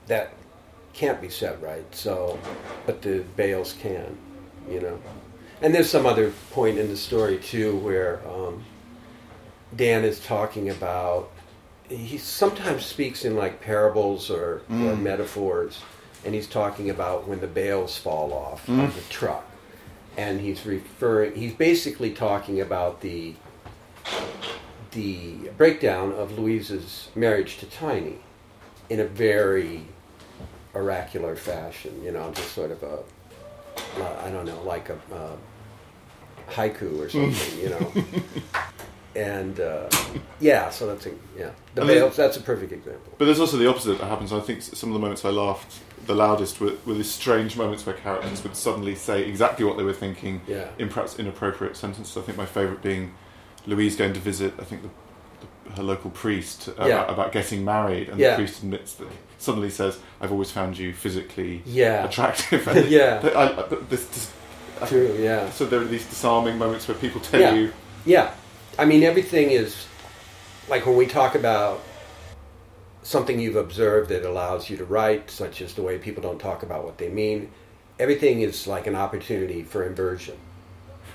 that 0.07 0.33
can't 0.93 1.21
be 1.21 1.29
set 1.29 1.61
right. 1.61 1.85
So, 1.95 2.39
but 2.85 3.01
the 3.01 3.19
bales 3.35 3.73
can. 3.73 4.17
You 4.69 4.81
know. 4.81 4.99
And 5.61 5.73
there's 5.73 5.89
some 5.89 6.05
other 6.05 6.31
point 6.51 6.77
in 6.77 6.87
the 6.89 6.97
story 6.97 7.37
too 7.37 7.77
where 7.77 8.21
um, 8.27 8.63
Dan 9.75 10.03
is 10.03 10.19
talking 10.19 10.69
about. 10.69 11.31
He 11.89 12.17
sometimes 12.17 12.85
speaks 12.85 13.25
in 13.25 13.35
like 13.35 13.61
parables 13.61 14.29
or, 14.29 14.61
or 14.69 14.75
Mm. 14.95 15.01
metaphors, 15.01 15.81
and 16.23 16.35
he's 16.35 16.47
talking 16.47 16.89
about 16.89 17.27
when 17.27 17.39
the 17.41 17.47
bales 17.47 17.97
fall 17.97 18.31
off 18.33 18.65
Mm. 18.67 18.85
of 18.85 18.95
the 18.95 19.01
truck, 19.13 19.45
and 20.15 20.39
he's 20.41 20.65
referring. 20.65 21.33
He's 21.35 21.53
basically 21.53 22.11
talking 22.11 22.61
about 22.61 23.01
the 23.01 23.33
the 24.91 25.49
breakdown 25.57 26.11
of 26.13 26.37
Louise's 26.39 27.09
marriage 27.15 27.57
to 27.59 27.67
Tiny 27.67 28.17
in 28.89 28.99
a 28.99 29.05
very 29.05 29.85
oracular 30.73 31.35
fashion. 31.35 32.01
You 32.03 32.11
know, 32.11 32.31
just 32.33 32.53
sort 32.53 32.71
of 32.71 32.81
a 32.83 32.99
uh, 34.01 34.21
I 34.25 34.29
don't 34.29 34.45
know, 34.45 34.61
like 34.63 34.89
a 34.89 34.97
uh, 35.13 35.35
haiku 36.51 36.99
or 36.99 37.09
something. 37.09 37.59
you 37.59 37.69
know. 37.69 37.93
And 39.19 39.59
uh, 39.59 39.89
yeah, 40.39 40.69
so 40.69 40.87
that's 40.87 41.05
a 41.07 41.11
yeah. 41.37 41.51
The 41.75 41.81
I 41.81 41.85
mean- 41.85 41.97
veils. 41.97 42.15
That's 42.15 42.37
a 42.37 42.41
perfect 42.41 42.71
example. 42.71 43.13
But 43.17 43.25
there's 43.25 43.39
also 43.39 43.57
the 43.57 43.67
opposite 43.69 43.97
that 43.99 44.07
happens. 44.07 44.31
I 44.31 44.39
think 44.39 44.61
some 44.61 44.89
of 44.89 44.93
the 44.93 44.99
moments 44.99 45.25
I 45.25 45.29
laughed 45.29 45.79
the 46.05 46.15
loudest 46.15 46.61
were, 46.61 46.73
were 46.85 46.93
these 46.93 47.11
strange 47.11 47.57
moments 47.57 47.85
where 47.85 47.95
characters 47.95 48.41
would 48.43 48.55
suddenly 48.55 48.95
say 48.95 49.25
exactly 49.25 49.65
what 49.65 49.77
they 49.77 49.83
were 49.83 49.93
thinking 49.93 50.41
Yeah. 50.47 50.67
in 50.79 50.87
perhaps 50.89 51.19
inappropriate 51.19 51.75
sentences. 51.75 52.15
I 52.17 52.21
think 52.21 52.37
my 52.37 52.45
favourite 52.45 52.81
being 52.81 53.13
Louise 53.67 53.95
going 53.95 54.13
to 54.13 54.19
visit, 54.19 54.53
I 54.59 54.63
think, 54.63 54.81
the, 54.83 54.89
the, 55.69 55.75
her 55.75 55.83
local 55.83 56.09
priest 56.11 56.69
uh, 56.69 56.73
Yeah. 56.87 57.03
about, 57.03 57.09
about 57.09 57.31
getting 57.33 57.65
married, 57.65 58.09
and 58.09 58.19
Yeah. 58.19 58.31
the 58.31 58.35
priest 58.37 58.63
admits 58.63 58.93
that 58.93 59.07
suddenly 59.37 59.69
says, 59.69 59.99
"I've 60.21 60.31
always 60.31 60.49
found 60.51 60.77
you 60.77 60.93
physically 60.93 61.61
Yeah. 61.65 62.05
attractive." 62.05 62.65
And 62.73 62.87
Yeah. 62.89 63.19
but 63.23 63.35
I, 63.35 63.43
I- 63.49 63.67
but 63.67 63.89
this, 63.89 64.05
this, 64.05 64.31
I- 64.81 64.85
True. 64.87 65.15
Yeah. 65.19 65.49
So 65.51 65.65
there 65.65 65.81
are 65.81 65.85
these 65.85 66.05
disarming 66.05 66.57
moments 66.57 66.87
where 66.87 66.97
people 66.97 67.19
tell 67.21 67.55
you, 67.55 67.73
Yeah, 68.05 68.31
I 68.79 68.85
mean 68.85 69.03
everything 69.03 69.51
is 69.51 69.87
like 70.69 70.85
when 70.85 70.95
we 70.95 71.05
talk 71.05 71.35
about 71.35 71.81
something 73.03 73.37
you've 73.37 73.57
observed 73.57 74.07
that 74.07 74.23
allows 74.23 74.69
you 74.69 74.77
to 74.77 74.85
write, 74.85 75.29
such 75.29 75.61
as 75.61 75.73
the 75.73 75.81
way 75.81 75.97
people 75.97 76.23
don't 76.23 76.39
talk 76.39 76.63
about 76.63 76.85
what 76.85 76.97
they 76.97 77.09
mean, 77.09 77.51
everything 77.99 78.39
is 78.39 78.67
like 78.67 78.87
an 78.87 78.95
opportunity 78.95 79.63
for 79.63 79.85
inversion. 79.85 80.37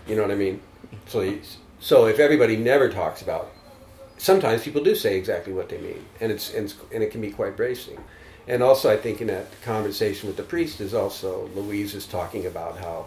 You 0.07 0.15
know 0.15 0.21
what 0.21 0.31
I 0.31 0.35
mean? 0.35 0.61
So, 1.07 1.39
so 1.81 2.05
if 2.05 2.19
everybody 2.19 2.59
never 2.59 2.91
talks 2.91 3.23
about, 3.23 3.51
sometimes 4.19 4.63
people 4.63 4.85
do 4.85 4.95
say 4.95 5.17
exactly 5.17 5.55
what 5.55 5.71
they 5.71 5.79
mean, 5.79 6.05
and 6.21 6.31
it's 6.31 6.53
and, 6.53 6.67
it's, 6.67 6.77
and 6.93 7.03
it 7.03 7.13
can 7.13 7.23
be 7.23 7.31
quite 7.31 7.57
bracing. 7.57 7.99
And 8.47 8.63
also, 8.63 8.93
I 8.93 8.99
think 8.99 9.23
in 9.23 9.29
that 9.29 9.47
conversation 9.63 10.27
with 10.27 10.37
the 10.37 10.43
priest 10.43 10.83
is 10.83 10.93
also 10.93 11.49
Louise 11.55 11.95
is 11.95 12.07
talking 12.07 12.45
about 12.45 12.77
how 12.77 13.07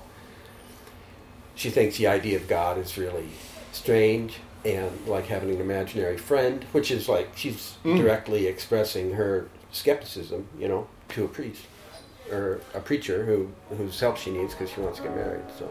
she 1.54 1.70
thinks 1.70 1.98
the 1.98 2.08
idea 2.08 2.38
of 2.38 2.48
God 2.48 2.80
is 2.80 2.98
really 2.98 3.30
strange 3.72 4.40
and 4.66 4.92
like 5.08 5.28
having 5.28 5.50
an 5.52 5.62
imaginary 5.62 6.18
friend, 6.18 6.66
which 6.72 6.92
is 6.92 7.08
like 7.08 7.30
she's 7.36 7.76
Mm. 7.84 7.98
directly 7.98 8.48
expressing 8.48 9.14
her 9.14 9.48
skepticism, 9.72 10.48
you 10.60 10.68
know, 10.68 10.88
to 11.10 11.24
a 11.26 11.28
priest 11.28 11.64
or 12.32 12.60
a 12.74 12.80
preacher 12.80 13.26
who 13.26 13.50
whose 13.78 14.00
help 14.00 14.18
she 14.18 14.32
needs 14.32 14.54
because 14.54 14.70
she 14.70 14.82
wants 14.82 14.98
to 15.00 15.04
get 15.04 15.16
married. 15.16 15.46
So. 15.58 15.68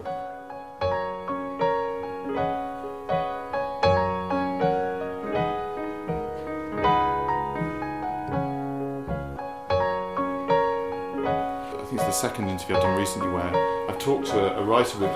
I 10.49 11.85
think 11.89 11.95
it's 12.01 12.05
the 12.05 12.11
second 12.13 12.49
interview 12.49 12.77
I've 12.77 12.83
done 12.83 12.99
recently 12.99 13.29
where 13.29 13.89
I've 13.89 13.99
talked 13.99 14.27
to 14.29 14.57
a, 14.57 14.63
a 14.63 14.65
writer 14.65 14.99
with 14.99 15.11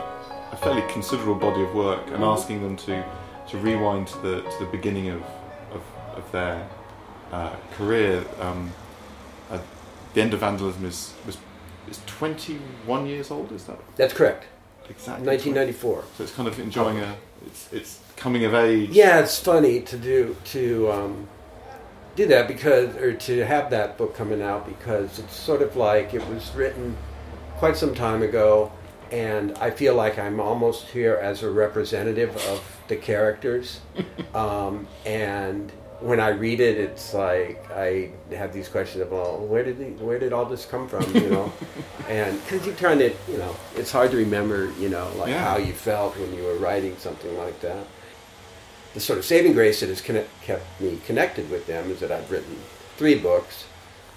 a 0.52 0.56
fairly 0.56 0.82
considerable 0.92 1.34
body 1.34 1.62
of 1.62 1.74
work 1.74 2.06
and 2.10 2.22
asking 2.24 2.62
them 2.62 2.76
to, 2.78 3.04
to 3.50 3.58
rewind 3.58 4.06
to 4.08 4.18
the 4.18 4.42
to 4.42 4.58
the 4.60 4.70
beginning 4.70 5.08
of 5.08 5.22
of, 5.72 5.82
of 6.16 6.32
their 6.32 6.68
uh, 7.32 7.54
career. 7.72 8.24
Um, 8.40 8.72
uh, 9.50 9.58
the 10.14 10.22
end 10.22 10.34
of 10.34 10.40
vandalism 10.40 10.84
is 10.84 11.14
was 11.26 11.38
is 11.88 12.00
21 12.06 13.06
years 13.06 13.30
old. 13.30 13.52
Is 13.52 13.64
that 13.64 13.78
That's 13.96 14.14
correct. 14.14 14.46
exactly? 14.88 15.26
1994. 15.26 16.04
So 16.16 16.22
it's 16.22 16.32
kind 16.34 16.48
of 16.48 16.58
enjoying 16.58 16.98
a 16.98 17.16
it's 17.46 17.72
it's 17.72 18.00
coming 18.16 18.44
of 18.44 18.54
age. 18.54 18.90
Yeah, 18.90 19.20
it's 19.20 19.38
funny 19.38 19.80
to 19.82 19.96
do 19.96 20.36
to 20.46 20.92
um, 20.92 21.28
do 22.16 22.26
that 22.26 22.48
because, 22.48 22.94
or 22.96 23.14
to 23.14 23.44
have 23.44 23.70
that 23.70 23.96
book 23.96 24.14
coming 24.14 24.42
out 24.42 24.66
because 24.66 25.18
it's 25.18 25.34
sort 25.34 25.62
of 25.62 25.76
like 25.76 26.14
it 26.14 26.26
was 26.28 26.52
written 26.54 26.96
quite 27.56 27.76
some 27.76 27.94
time 27.94 28.22
ago, 28.22 28.70
and 29.10 29.56
I 29.58 29.70
feel 29.70 29.94
like 29.94 30.18
I'm 30.18 30.40
almost 30.40 30.86
here 30.88 31.16
as 31.16 31.42
a 31.42 31.50
representative 31.50 32.36
of 32.48 32.79
the 32.90 32.96
characters, 32.96 33.80
um, 34.34 34.86
and 35.06 35.72
when 36.00 36.18
I 36.20 36.28
read 36.30 36.60
it, 36.60 36.76
it's 36.78 37.14
like 37.14 37.70
I 37.70 38.10
have 38.32 38.52
these 38.52 38.68
questions 38.68 39.02
of, 39.02 39.12
well, 39.12 39.38
where 39.38 39.62
did 39.62 39.78
the, 39.78 40.04
where 40.04 40.18
did 40.18 40.32
all 40.32 40.44
this 40.44 40.66
come 40.66 40.88
from, 40.88 41.04
you 41.14 41.28
know? 41.30 41.52
and 42.08 42.42
because 42.42 42.66
you're 42.66 42.74
trying 42.76 42.98
to, 42.98 43.12
you 43.28 43.38
know, 43.38 43.54
it's 43.76 43.92
hard 43.92 44.10
to 44.12 44.16
remember, 44.16 44.72
you 44.78 44.88
know, 44.88 45.10
like 45.16 45.28
Yeah. 45.28 45.44
how 45.44 45.58
you 45.58 45.72
felt 45.72 46.16
when 46.18 46.34
you 46.34 46.42
were 46.42 46.56
writing 46.56 46.96
something 46.96 47.36
like 47.38 47.60
that. 47.60 47.86
The 48.94 49.00
sort 49.00 49.18
of 49.18 49.24
saving 49.24 49.52
grace 49.52 49.80
that 49.80 49.88
has 49.88 50.00
connect, 50.00 50.28
kept 50.42 50.80
me 50.80 50.98
connected 51.06 51.50
with 51.50 51.66
them 51.66 51.90
is 51.90 52.00
that 52.00 52.10
I've 52.10 52.30
written 52.30 52.56
three 52.96 53.14
books 53.16 53.64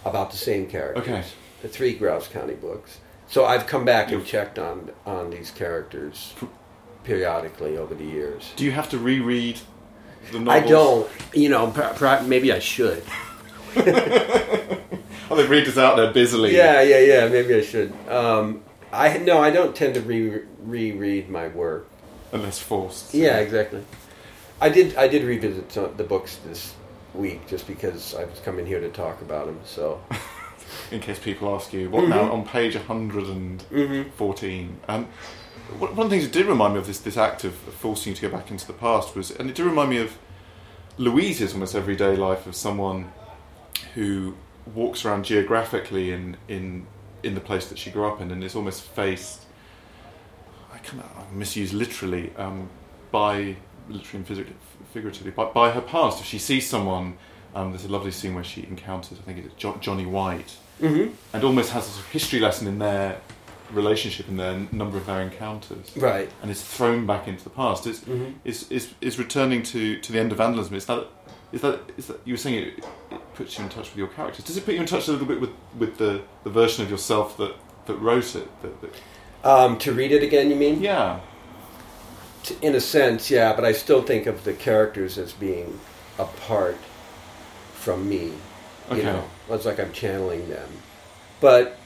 about 0.05 0.31
the 0.31 0.37
same 0.37 0.67
characters. 0.67 1.03
Okay. 1.03 1.23
The 1.61 1.67
three 1.67 1.93
Grouse 1.93 2.27
County 2.27 2.55
books. 2.55 2.99
So 3.27 3.45
I've 3.45 3.67
come 3.67 3.83
back 3.85 4.11
and 4.11 4.25
checked 4.25 4.57
on 4.57 4.91
on 5.05 5.31
these 5.31 5.51
characters 5.51 6.33
periodically 7.03 7.77
over 7.77 7.95
the 7.95 8.05
years. 8.05 8.51
Do 8.55 8.65
you 8.65 8.71
have 8.71 8.89
to 8.89 8.97
reread 8.97 9.59
the 10.31 10.39
I 10.49 10.61
don't. 10.61 11.09
You 11.33 11.49
know, 11.49 11.67
maybe 12.25 12.51
I 12.51 12.59
should. 12.59 13.03
Oh, 15.29 15.35
the 15.35 15.47
readers 15.47 15.79
out 15.79 15.95
there 15.95 16.13
busily. 16.13 16.55
Yeah, 16.55 16.81
yeah, 16.81 16.99
yeah. 16.99 17.27
Maybe 17.27 17.55
I 17.55 17.61
should. 17.61 17.91
Um, 18.07 18.61
I 18.91 19.17
no, 19.17 19.41
I 19.41 19.49
don't 19.49 19.75
tend 19.75 19.95
to 19.95 20.01
re 20.01 20.41
reread 20.59 21.29
my 21.29 21.47
work. 21.47 21.87
Unless 22.31 22.59
forced. 22.59 23.15
Yeah, 23.15 23.39
exactly. 23.39 23.83
I 24.61 24.69
did. 24.69 24.95
I 24.95 25.07
did 25.07 25.23
revisit 25.23 25.71
some, 25.71 25.95
the 25.97 26.03
books 26.03 26.35
this 26.45 26.75
week 27.15 27.47
just 27.47 27.65
because 27.67 28.13
I 28.13 28.25
was 28.25 28.39
coming 28.41 28.67
here 28.67 28.79
to 28.79 28.89
talk 28.89 29.21
about 29.21 29.47
them. 29.47 29.59
So 29.65 30.01
in 30.91 30.99
case 30.99 31.17
people 31.17 31.55
ask 31.55 31.73
you, 31.73 31.89
what 31.89 32.01
Mm-hmm. 32.03 32.09
now 32.11 32.31
on 32.31 32.45
page 32.45 32.75
114? 32.75 34.79
Um, 34.87 35.07
one 35.79 35.91
of 35.91 35.97
the 35.97 36.09
things 36.09 36.23
that 36.23 36.33
did 36.33 36.45
remind 36.45 36.73
me 36.73 36.79
of 36.79 36.87
this, 36.87 36.99
this 36.99 37.17
act 37.17 37.43
of 37.43 37.53
forcing 37.53 38.11
you 38.11 38.15
to 38.15 38.21
go 38.21 38.29
back 38.29 38.51
into 38.51 38.65
the 38.65 38.73
past 38.73 39.15
was, 39.15 39.31
and 39.31 39.49
it 39.49 39.55
did 39.55 39.65
remind 39.65 39.89
me 39.89 39.97
of 39.97 40.17
Louise's 40.97 41.53
almost 41.53 41.75
everyday 41.75 42.15
life 42.15 42.45
of 42.45 42.55
someone 42.55 43.11
who 43.95 44.35
walks 44.73 45.05
around 45.05 45.25
geographically 45.25 46.11
in, 46.11 46.37
in, 46.47 46.85
in 47.23 47.35
the 47.35 47.41
place 47.41 47.67
that 47.67 47.77
she 47.77 47.89
grew 47.91 48.05
up 48.05 48.21
in 48.21 48.31
and 48.31 48.43
is 48.43 48.55
almost 48.55 48.83
faced, 48.83 49.45
I 50.73 50.77
can 50.79 51.01
misuse 51.31 51.73
literally, 51.73 52.31
um, 52.37 52.69
by, 53.11 53.55
literally 53.89 54.25
and 54.25 54.55
figuratively, 54.91 55.31
by, 55.31 55.45
by 55.45 55.71
her 55.71 55.81
past. 55.81 56.21
If 56.21 56.25
she 56.27 56.39
sees 56.39 56.67
someone, 56.67 57.17
um, 57.55 57.71
there's 57.71 57.85
a 57.85 57.89
lovely 57.89 58.11
scene 58.11 58.33
where 58.35 58.43
she 58.43 58.63
encounters, 58.63 59.17
I 59.19 59.21
think 59.21 59.45
it's 59.45 59.53
jo- 59.55 59.77
Johnny 59.79 60.05
White, 60.05 60.55
mm-hmm. 60.81 61.13
and 61.33 61.43
almost 61.43 61.71
has 61.71 61.87
a 61.87 61.91
sort 61.91 62.05
of 62.05 62.11
history 62.11 62.39
lesson 62.39 62.67
in 62.67 62.79
their 62.79 63.19
relationship 63.73 64.27
and 64.27 64.39
their 64.39 64.57
number 64.71 64.97
of 64.97 65.05
their 65.05 65.21
encounters, 65.21 65.95
right. 65.97 66.29
and 66.41 66.49
is 66.51 66.61
thrown 66.63 67.05
back 67.05 67.27
into 67.27 67.43
the 67.43 67.49
past. 67.49 67.85
Is 67.87 67.99
Mhm. 68.01 68.35
is, 68.45 68.71
is 68.71 68.93
is 69.01 69.17
returning 69.19 69.63
to, 69.63 69.97
to 69.99 70.11
the 70.11 70.19
end 70.19 70.31
of 70.31 70.37
vandalism? 70.37 70.75
Is 70.75 70.85
that 70.85 71.07
is 71.51 71.61
that 71.61 71.79
is 71.97 72.07
that 72.07 72.19
you 72.25 72.33
were 72.33 72.37
saying 72.37 72.55
it, 72.55 72.85
it 73.11 73.35
puts 73.35 73.57
you 73.57 73.63
in 73.63 73.69
touch 73.69 73.89
with 73.89 73.97
your 73.97 74.07
characters? 74.07 74.45
Does 74.45 74.57
it 74.57 74.65
put 74.65 74.73
you 74.73 74.79
in 74.81 74.85
touch 74.87 75.07
a 75.07 75.11
little 75.11 75.27
bit 75.27 75.39
with, 75.41 75.51
with 75.77 75.97
the, 75.97 76.21
the 76.43 76.49
version 76.49 76.83
of 76.83 76.89
yourself 76.91 77.37
that, 77.37 77.55
that 77.85 77.95
wrote 77.95 78.35
it? 78.35 78.47
That, 78.61 78.81
that, 78.81 78.93
Um, 79.47 79.77
to 79.79 79.91
read 79.93 80.11
it 80.11 80.23
again, 80.23 80.49
you 80.49 80.55
mean? 80.55 80.81
yeah, 80.81 81.19
In 82.61 82.73
a 82.75 82.79
sense, 82.81 83.29
yeah. 83.29 83.53
But 83.53 83.65
I 83.65 83.71
still 83.71 84.01
think 84.01 84.25
of 84.25 84.43
the 84.45 84.53
characters 84.53 85.17
as 85.17 85.31
being 85.33 85.79
apart 86.17 86.77
from 87.73 88.09
me. 88.09 88.31
Okay. 88.89 88.97
You 88.97 89.03
know, 89.03 89.23
it's 89.49 89.65
like 89.65 89.79
I'm 89.79 89.91
channeling 89.93 90.49
them. 90.49 90.69
But 91.39 91.77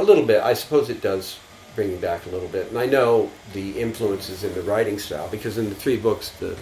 a 0.00 0.04
little 0.04 0.24
bit, 0.24 0.42
I 0.42 0.54
suppose 0.54 0.90
it 0.90 1.00
does 1.00 1.38
bring 1.74 1.90
me 1.90 1.96
back 1.96 2.26
a 2.26 2.30
little 2.30 2.48
bit. 2.48 2.68
And 2.68 2.78
I 2.78 2.86
know 2.86 3.30
the 3.52 3.78
influences 3.78 4.44
in 4.44 4.54
the 4.54 4.62
writing 4.62 4.98
style 4.98 5.28
because 5.28 5.58
in 5.58 5.68
the 5.68 5.74
three 5.74 5.96
books, 5.96 6.30
the 6.30 6.56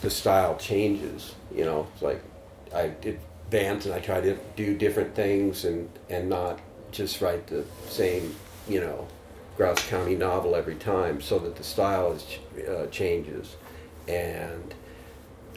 the 0.00 0.10
style 0.10 0.56
changes. 0.56 1.34
You 1.54 1.64
know, 1.64 1.86
it's 1.92 2.02
like 2.02 2.22
I 2.74 2.88
did 2.88 3.18
and 3.52 3.86
I 3.92 4.00
try 4.00 4.20
to 4.20 4.36
do 4.56 4.76
different 4.76 5.14
things 5.14 5.64
and 5.64 5.88
and 6.10 6.28
not 6.28 6.58
just 6.90 7.20
write 7.20 7.46
the 7.46 7.64
same, 7.88 8.34
you 8.68 8.80
know, 8.80 9.06
Grouse 9.56 9.86
County 9.88 10.16
novel 10.16 10.56
every 10.56 10.74
time, 10.74 11.20
so 11.20 11.38
that 11.38 11.54
the 11.54 11.62
style 11.64 12.12
is 12.12 12.38
uh, 12.68 12.86
changes 12.90 13.56
and. 14.08 14.74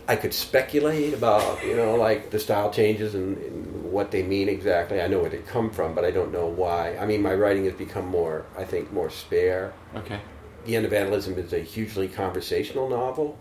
I 0.09 0.15
could 0.15 0.33
speculate 0.33 1.13
about, 1.13 1.61
you 1.65 1.75
know, 1.75 1.95
like 1.95 2.29
the 2.29 2.39
style 2.39 2.71
changes 2.71 3.13
and, 3.13 3.37
and 3.39 3.86
what 3.97 4.11
they 4.11 4.21
mean 4.21 4.47
exactly. 4.47 5.01
I 5.01 5.07
know 5.07 5.19
where 5.19 5.29
they 5.29 5.39
come 5.39 5.71
from, 5.71 5.95
but 5.95 6.05
I 6.05 6.11
don't 6.11 6.31
know 6.31 6.45
why. 6.45 6.95
I 6.97 7.05
mean, 7.07 7.21
my 7.21 7.33
writing 7.33 7.65
has 7.65 7.73
become 7.73 8.07
more, 8.07 8.45
I 8.55 8.63
think, 8.63 8.93
more 8.93 9.09
spare. 9.09 9.73
okay, 9.95 10.19
The 10.65 10.75
End 10.75 10.85
of 10.85 10.91
Vandalism 10.91 11.37
is 11.39 11.51
a 11.51 11.59
hugely 11.59 12.07
conversational 12.07 12.87
novel, 12.87 13.37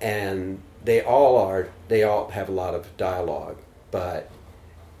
and 0.00 0.60
they 0.84 1.02
all 1.02 1.36
are, 1.36 1.68
they 1.88 2.04
all 2.04 2.28
have 2.30 2.48
a 2.48 2.52
lot 2.52 2.74
of 2.74 2.96
dialogue. 2.96 3.58
But 3.90 4.30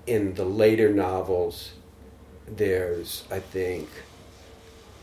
in 0.08 0.34
the 0.34 0.44
later 0.44 0.92
novels, 0.92 1.72
there's, 2.48 3.24
I 3.30 3.38
think, 3.38 3.88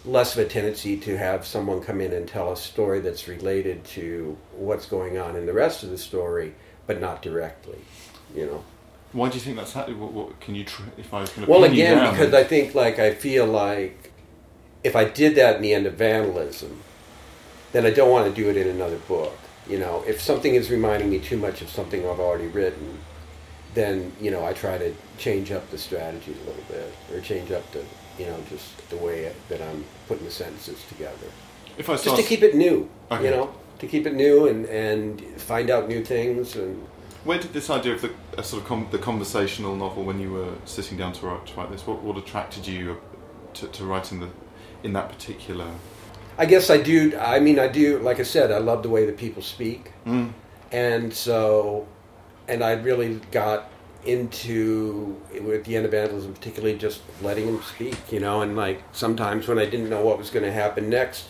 less 0.05 0.37
of 0.37 0.45
a 0.45 0.49
tendency 0.49 0.97
to 0.97 1.17
have 1.17 1.45
someone 1.45 1.81
come 1.81 2.01
in 2.01 2.11
and 2.11 2.27
tell 2.27 2.51
a 2.51 2.57
story 2.57 2.99
that's 2.99 3.29
related 3.29 3.85
to 3.85 4.37
what's 4.57 4.85
going 4.85 5.17
on 5.17 5.37
in 5.37 5.45
the 5.45 5.53
rest 5.53 5.81
of 5.83 5.89
the 5.89 5.97
story, 5.97 6.53
but 6.87 6.99
not 6.99 7.21
directly, 7.21 7.79
you 8.35 8.45
know. 8.45 8.63
Why 9.13 9.29
do 9.29 9.35
you 9.35 9.41
think 9.41 9.57
that's 9.57 9.73
happening? 9.73 9.99
What, 9.99 10.11
what 10.11 10.39
can 10.39 10.55
you? 10.55 10.63
Tr- 10.65 10.83
if 10.97 11.13
I 11.13 11.21
was 11.21 11.29
going 11.29 11.45
to 11.45 11.51
Well, 11.51 11.63
again, 11.63 11.97
down- 11.97 12.13
because 12.13 12.33
I 12.33 12.43
think 12.43 12.75
like 12.75 12.99
I 12.99 13.13
feel 13.13 13.45
like 13.45 14.11
if 14.83 14.95
I 14.95 15.05
did 15.05 15.35
that 15.35 15.55
in 15.57 15.61
the 15.61 15.73
end 15.73 15.85
of 15.85 15.93
vandalism, 15.93 16.81
then 17.71 17.85
I 17.85 17.91
don't 17.91 18.09
want 18.11 18.33
to 18.33 18.41
do 18.41 18.49
it 18.49 18.57
in 18.57 18.67
another 18.67 18.97
book. 18.97 19.37
You 19.67 19.79
know, 19.79 20.03
if 20.05 20.19
something 20.19 20.55
is 20.55 20.69
reminding 20.69 21.09
me 21.09 21.19
too 21.19 21.37
much 21.37 21.61
of 21.61 21.69
something 21.69 22.01
I've 22.01 22.19
already 22.19 22.47
written, 22.47 22.99
then 23.75 24.11
you 24.19 24.29
know 24.31 24.43
I 24.45 24.53
try 24.53 24.77
to 24.77 24.93
change 25.17 25.51
up 25.51 25.69
the 25.71 25.77
strategy 25.77 26.33
a 26.43 26.45
little 26.47 26.63
bit, 26.67 26.93
or 27.13 27.21
change 27.21 27.51
up 27.51 27.71
the 27.71 27.83
you 28.19 28.25
know 28.25 28.37
just 28.49 28.89
the 28.89 28.97
way 28.97 29.31
that 29.49 29.61
I'm 29.61 29.85
putting 30.07 30.25
the 30.25 30.31
sentences 30.31 30.83
together, 30.89 31.27
if 31.77 31.89
I 31.89 31.97
just 31.97 32.15
to 32.15 32.23
keep 32.23 32.41
it 32.41 32.55
new. 32.55 32.89
Okay. 33.11 33.25
You 33.25 33.31
know, 33.31 33.53
to 33.79 33.87
keep 33.87 34.05
it 34.05 34.15
new 34.15 34.47
and 34.47 34.65
and 34.65 35.21
find 35.39 35.69
out 35.69 35.87
new 35.87 36.03
things 36.03 36.55
and. 36.55 36.87
Where 37.23 37.39
did 37.39 37.53
this 37.53 37.69
idea 37.69 37.93
of 37.93 38.01
the 38.01 38.11
uh, 38.37 38.41
sort 38.41 38.61
of 38.61 38.67
com- 38.67 38.87
the 38.91 38.97
conversational 38.97 39.75
novel 39.75 40.03
when 40.03 40.19
you 40.19 40.31
were 40.31 40.53
sitting 40.65 40.97
down 40.97 41.13
to 41.13 41.25
write, 41.25 41.45
to 41.47 41.55
write 41.55 41.71
this? 41.71 41.85
What, 41.87 42.01
what 42.03 42.17
attracted 42.17 42.67
you 42.67 43.01
to, 43.55 43.67
to 43.67 43.85
writing 43.85 44.19
the 44.19 44.29
in 44.83 44.93
that 44.93 45.09
particular? 45.09 45.71
I 46.37 46.45
guess 46.45 46.69
I 46.69 46.77
do. 46.77 47.17
I 47.17 47.39
mean, 47.39 47.59
I 47.59 47.67
do. 47.67 47.99
Like 47.99 48.19
I 48.19 48.23
said, 48.23 48.51
I 48.51 48.57
love 48.57 48.83
the 48.83 48.89
way 48.89 49.05
that 49.05 49.17
people 49.17 49.41
speak. 49.41 49.93
Mm. 50.05 50.33
And 50.71 51.13
so 51.13 51.87
and 52.47 52.63
I 52.63 52.73
really 52.73 53.19
got 53.31 53.69
into 54.05 55.21
at 55.33 55.63
the 55.63 55.77
end 55.77 55.85
of 55.85 55.91
vandalism, 55.91 56.33
particularly 56.33 56.77
just 56.77 57.01
letting 57.21 57.47
him 57.47 57.61
speak, 57.61 58.11
you 58.11 58.19
know, 58.19 58.41
and 58.41 58.55
like 58.55 58.83
sometimes 58.91 59.47
when 59.47 59.57
I 59.57 59.65
didn't 59.65 59.89
know 59.89 60.03
what 60.03 60.17
was 60.17 60.29
going 60.29 60.43
to 60.43 60.51
happen 60.51 60.89
next, 60.89 61.27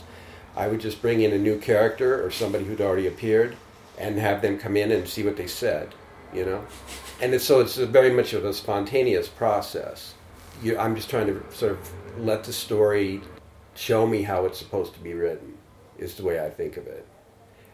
I 0.56 0.68
would 0.68 0.80
just 0.80 1.02
bring 1.02 1.22
in 1.22 1.34
a 1.34 1.38
new 1.38 1.60
character 1.60 2.26
or 2.26 2.32
somebody 2.32 2.66
who'd 2.66 2.82
already 2.82 3.08
appeared 3.08 3.58
and 3.98 4.18
have 4.18 4.42
them 4.42 4.58
come 4.58 4.76
in 4.78 4.92
and 4.92 5.08
see 5.08 5.24
what 5.24 5.38
they 5.38 5.48
said, 5.48 5.94
you 6.34 6.46
know, 6.46 6.66
and 7.22 7.34
it's, 7.34 7.46
so 7.46 7.60
it's 7.60 7.78
very 7.78 8.12
much 8.12 8.34
of 8.34 8.46
a 8.46 8.54
spontaneous 8.54 9.28
process. 9.28 10.14
You, 10.62 10.78
I'm 10.78 10.96
just 10.96 11.10
trying 11.10 11.28
to 11.28 11.44
sort 11.54 11.74
of 11.74 12.20
let 12.20 12.44
the 12.44 12.54
story 12.54 13.22
show 13.76 14.06
me 14.08 14.22
how 14.22 14.46
it's 14.46 14.60
supposed 14.60 14.94
to 14.94 15.00
be 15.00 15.14
written, 15.14 15.58
is 15.98 16.16
the 16.16 16.24
way 16.24 16.44
I 16.44 16.50
think 16.50 16.78
of 16.78 16.88
it, 16.88 17.06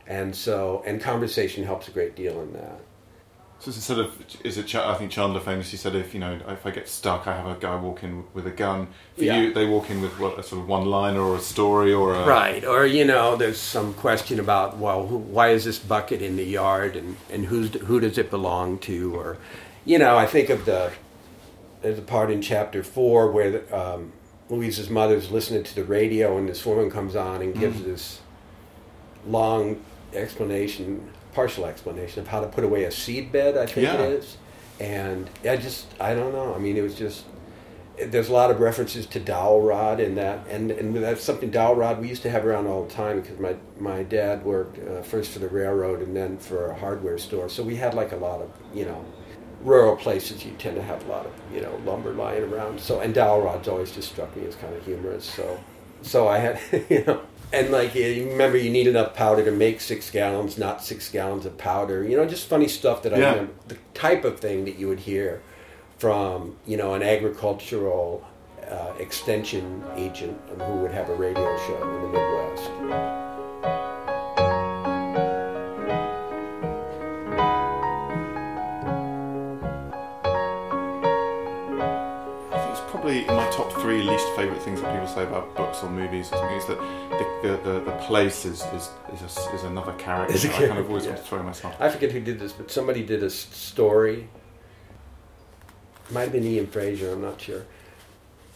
and 0.08 0.36
so 0.36 0.84
and 0.86 1.02
conversation 1.02 1.64
helps 1.64 1.88
a 1.88 1.92
great 1.92 2.16
deal 2.16 2.42
in 2.42 2.54
that. 2.54 2.80
So 3.60 3.68
instead 3.72 4.00
of, 4.00 4.14
is 4.46 4.58
it? 4.58 4.74
I 4.74 4.94
think 4.96 5.12
Chandler 5.12 5.42
famously 5.42 5.78
said, 5.78 5.94
if 5.94 6.14
you 6.14 6.20
know, 6.22 6.40
if 6.48 6.66
I 6.66 6.72
get 6.72 6.88
stuck, 6.88 7.28
I 7.28 7.36
have 7.36 7.46
a 7.46 7.60
guy 7.60 7.76
walk 7.76 8.04
in 8.04 8.24
with 8.34 8.48
a 8.48 8.52
gun. 8.52 8.88
For 9.18 9.26
Yeah. 9.26 9.42
you, 9.42 9.54
they 9.54 9.66
walk 9.66 9.90
in 9.90 10.02
with 10.02 10.18
what 10.18 10.40
a 10.40 10.44
sort 10.44 10.62
of 10.62 10.68
one 10.70 10.86
liner 10.86 11.22
or 11.22 11.36
a 11.36 11.42
story 11.42 11.92
or 11.92 12.14
a 12.14 12.26
Right, 12.26 12.64
or 12.64 12.86
you 12.86 13.04
know, 13.04 13.36
there's 13.36 13.60
some 13.60 13.94
question 13.94 14.40
about 14.40 14.78
well, 14.78 15.08
who, 15.08 15.18
why 15.18 15.50
is 15.50 15.66
this 15.66 15.78
bucket 15.78 16.22
in 16.22 16.38
the 16.38 16.46
yard, 16.46 16.96
and 16.96 17.18
and 17.30 17.48
who's 17.48 17.74
who 17.74 18.00
does 18.00 18.18
it 18.18 18.30
belong 18.30 18.80
to, 18.80 19.14
or 19.14 19.38
you 19.84 20.00
know, 20.00 20.18
I 20.18 20.26
think 20.26 20.50
of 20.50 20.64
the 20.64 20.94
there's 21.82 22.00
a 22.00 22.02
part 22.04 22.32
in 22.32 22.42
chapter 22.42 22.82
four 22.82 23.30
where 23.30 23.52
the, 23.52 23.78
um, 23.78 24.14
Louise's 24.50 24.90
mother's 24.90 25.32
listening 25.32 25.64
to 25.64 25.76
the 25.76 25.84
radio, 25.84 26.38
and 26.38 26.48
this 26.48 26.66
woman 26.66 26.90
comes 26.90 27.14
on 27.16 27.42
and 27.42 27.54
gives 27.60 27.84
this 27.84 28.22
long 29.28 29.82
explanation, 30.14 31.12
partial 31.40 31.66
explanation 31.66 32.20
of 32.20 32.28
how 32.28 32.42
to 32.42 32.48
put 32.48 32.66
away 32.66 32.84
a 32.84 32.92
seed 32.92 33.32
bed. 33.32 33.56
I 33.58 33.66
think 33.66 33.88
Yeah. 33.88 34.02
it 34.04 34.12
is, 34.20 34.36
and 34.78 35.30
I 35.50 35.56
just 35.56 35.86
I 36.02 36.14
don't 36.14 36.34
know. 36.34 36.54
I 36.54 36.60
mean, 36.60 36.76
it 36.76 36.82
was 36.82 36.96
just 36.96 37.24
there's 38.12 38.28
a 38.30 38.34
lot 38.34 38.50
of 38.52 38.60
references 38.60 39.06
to 39.06 39.20
dowel 39.22 39.62
rod 39.62 40.02
in 40.02 40.16
that, 40.16 40.40
and 40.50 40.70
and 40.72 40.88
that's 40.98 41.24
something 41.24 41.50
dowel 41.50 41.76
rod 41.76 42.02
we 42.02 42.10
used 42.10 42.24
to 42.24 42.30
have 42.30 42.46
around 42.46 42.68
all 42.68 42.84
the 42.84 42.94
time 42.94 43.22
because 43.22 43.40
my 43.40 43.56
my 43.92 44.04
dad 44.04 44.44
worked 44.44 44.76
uh, 44.86 45.02
first 45.02 45.32
for 45.32 45.40
the 45.40 45.48
railroad 45.48 46.02
and 46.02 46.14
then 46.14 46.38
for 46.38 46.60
a 46.72 46.76
hardware 46.84 47.18
store, 47.18 47.48
so 47.48 47.64
we 47.64 47.78
had 47.78 47.94
like 47.94 48.12
a 48.12 48.18
lot 48.30 48.42
of 48.42 48.50
you 48.74 48.84
know 48.90 49.00
rural 49.64 49.96
places 49.96 50.46
you 50.46 50.52
tend 50.58 50.76
to 50.76 50.82
have 50.92 51.00
a 51.08 51.10
lot 51.16 51.26
of 51.26 51.32
you 51.56 51.62
know 51.62 51.74
lumber 51.86 52.12
lying 52.12 52.44
around. 52.52 52.82
So 52.82 53.00
and 53.00 53.14
dowel 53.14 53.42
rods 53.42 53.68
always 53.70 53.92
just 53.98 54.10
struck 54.12 54.36
me 54.36 54.46
as 54.46 54.56
kind 54.56 54.74
of 54.76 54.84
humorous. 54.86 55.24
So 55.38 55.46
so 56.02 56.28
I 56.28 56.38
had 56.46 56.56
you 56.90 57.04
know. 57.08 57.22
And 57.52 57.72
like 57.72 57.96
you 57.96 58.30
remember, 58.30 58.58
you 58.58 58.70
need 58.70 58.88
enough 58.88 59.16
powder 59.16 59.44
to 59.44 59.52
make 59.52 59.82
six 59.82 60.12
gallons, 60.12 60.58
not 60.58 60.84
six 60.84 61.10
gallons 61.10 61.46
of 61.46 61.58
powder. 61.58 62.04
You 62.04 62.16
know, 62.16 62.26
just 62.26 62.48
funny 62.48 62.68
stuff 62.68 63.02
that 63.04 63.14
I 63.14 63.18
remember. 63.18 63.54
The 63.68 63.78
type 63.94 64.24
of 64.24 64.40
thing 64.40 64.66
that 64.66 64.78
you 64.78 64.88
would 64.88 65.00
hear 65.00 65.42
from 65.98 66.56
you 66.66 66.78
know 66.78 66.94
an 66.94 67.04
agricultural 67.04 68.26
uh, 68.70 68.94
extension 69.00 69.84
agent 69.96 70.40
who 70.60 70.74
would 70.82 70.92
have 70.92 71.10
a 71.10 71.16
radio 71.16 71.58
show 71.66 71.82
in 71.82 72.02
the 72.04 72.08
Midwest. 72.10 73.29
Top 83.70 83.82
three 83.82 84.02
least 84.02 84.28
favourite 84.36 84.62
things 84.62 84.82
that 84.82 84.92
people 84.92 85.08
say 85.08 85.24
about 85.24 85.56
books 85.56 85.84
or 85.84 85.90
movies 85.90 86.28
or 86.28 86.38
something 86.38 86.58
is 86.58 86.66
that 86.68 86.80
the, 87.12 87.48
the, 87.48 87.72
the, 87.72 87.80
the 87.82 87.98
place 87.98 88.46
is 88.46 88.64
is, 88.74 88.90
is, 89.14 89.22
a, 89.22 89.54
is 89.54 89.64
another 89.64 89.94
character. 89.94 90.34
Is 90.34 90.46
a 90.46 90.56
I 90.56 90.68
kind 90.68 90.80
of 90.80 90.88
always 90.88 91.04
yeah. 91.06 91.12
want 91.12 91.24
to 91.24 91.30
throw 91.30 91.44
myself. 91.44 91.76
I 91.80 91.90
forget 91.90 92.12
who 92.12 92.20
did 92.20 92.40
this, 92.40 92.52
but 92.52 92.72
somebody 92.72 93.04
did 93.04 93.22
a 93.22 93.30
story. 93.30 94.28
Might 96.12 96.22
have 96.22 96.32
been 96.32 96.44
Ian 96.46 96.68
Frazier, 96.68 97.14
I'm 97.14 97.22
not 97.22 97.40
sure. 97.40 97.66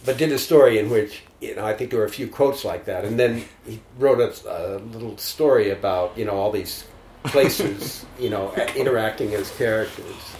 But 0.05 0.17
did 0.17 0.31
a 0.31 0.39
story 0.39 0.79
in 0.79 0.89
which, 0.89 1.21
you 1.39 1.55
know, 1.55 1.65
I 1.65 1.73
think 1.73 1.91
there 1.91 1.99
were 1.99 2.05
a 2.05 2.09
few 2.09 2.27
quotes 2.27 2.65
like 2.65 2.85
that. 2.85 3.05
And 3.05 3.17
then 3.17 3.45
he 3.65 3.79
wrote 3.99 4.19
a, 4.19 4.77
a 4.77 4.77
little 4.79 5.17
story 5.17 5.69
about, 5.69 6.17
you 6.17 6.25
know, 6.25 6.33
all 6.33 6.51
these 6.51 6.85
places, 7.23 8.05
you 8.19 8.29
know, 8.29 8.53
interacting 8.75 9.33
as 9.33 9.55
characters. 9.57 10.35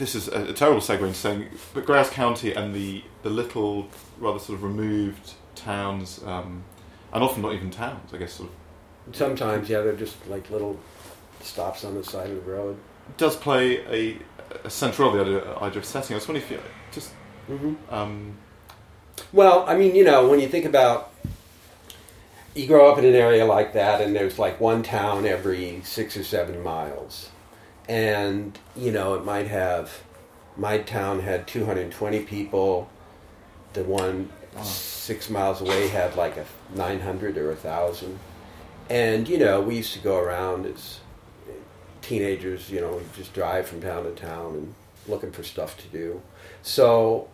This 0.00 0.14
is 0.14 0.28
a, 0.28 0.48
a 0.48 0.52
terrible 0.54 0.80
segue 0.80 1.00
into 1.02 1.12
saying, 1.14 1.48
but 1.74 1.84
Grouse 1.84 2.08
County 2.08 2.54
and 2.54 2.74
the, 2.74 3.04
the 3.22 3.28
little, 3.28 3.86
rather 4.18 4.38
sort 4.38 4.56
of 4.56 4.62
removed 4.64 5.34
towns, 5.54 6.20
um, 6.24 6.64
and 7.12 7.22
often 7.22 7.42
not 7.42 7.52
even 7.52 7.70
towns, 7.70 8.12
I 8.14 8.16
guess, 8.16 8.32
sort 8.32 8.48
of, 8.48 9.16
Sometimes, 9.16 9.68
yeah, 9.68 9.82
they're 9.82 9.92
just 9.92 10.16
like 10.26 10.50
little 10.50 10.78
stops 11.42 11.84
on 11.84 11.94
the 11.94 12.02
side 12.02 12.30
of 12.30 12.44
the 12.44 12.50
road. 12.50 12.76
does 13.18 13.36
play 13.36 13.78
a, 13.86 14.18
a 14.64 14.70
central 14.70 15.12
role, 15.12 15.24
the 15.24 15.38
idea, 15.42 15.58
idea 15.58 15.78
of 15.80 15.84
setting. 15.84 16.14
I 16.14 16.16
was 16.16 16.26
wondering 16.28 16.44
if 16.46 16.50
you 16.50 16.60
just. 16.92 17.10
hmm 17.46 17.74
Um, 17.90 18.36
Well, 19.32 19.64
I 19.68 19.76
mean, 19.76 19.94
you 19.94 20.04
know, 20.04 20.28
when 20.28 20.40
you 20.40 20.48
think 20.48 20.64
about 20.64 21.12
you 22.54 22.66
grow 22.66 22.90
up 22.90 22.98
in 22.98 23.04
an 23.04 23.14
area 23.14 23.44
like 23.44 23.74
that, 23.74 24.00
and 24.00 24.16
there's 24.16 24.38
like 24.38 24.60
one 24.60 24.82
town 24.82 25.26
every 25.26 25.80
six 25.84 26.16
or 26.16 26.24
seven 26.24 26.62
miles, 26.62 27.28
and 27.90 28.56
you 28.76 28.92
know, 28.92 29.14
it 29.14 29.24
might 29.24 29.48
have 29.48 29.90
my 30.56 30.78
town 30.78 31.20
had 31.20 31.46
220 31.48 32.20
people. 32.20 32.88
The 33.72 33.84
one 33.84 34.30
Wow. 34.52 34.62
six 34.64 35.30
miles 35.30 35.60
away 35.60 35.86
had 35.86 36.16
like 36.16 36.36
a 36.36 36.44
900 36.74 37.38
or 37.38 37.52
a 37.52 37.56
thousand, 37.56 38.18
and 38.88 39.28
you 39.28 39.38
know, 39.38 39.60
we 39.60 39.76
used 39.76 39.92
to 39.92 40.00
go 40.00 40.18
around 40.18 40.66
as 40.66 40.98
teenagers. 42.02 42.68
You 42.68 42.80
know, 42.80 42.96
we'd 42.96 43.14
just 43.14 43.32
drive 43.32 43.68
from 43.68 43.80
town 43.80 44.04
to 44.04 44.10
town 44.10 44.54
and 44.56 44.74
looking 45.06 45.30
for 45.30 45.44
stuff 45.44 45.76
to 45.78 45.86
do. 45.88 46.20
So 46.62 47.28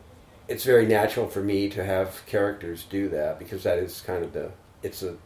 it's 0.46 0.64
very 0.64 0.86
natural 0.86 1.26
for 1.26 1.40
me 1.40 1.70
to 1.70 1.84
have 1.84 2.20
characters 2.26 2.84
do 2.84 3.08
that 3.08 3.38
because 3.38 3.62
that 3.62 3.78
is 3.78 4.02
kind 4.06 4.22
of 4.22 4.34
the 4.34 4.50
it's 4.82 5.02
a, 5.02 5.16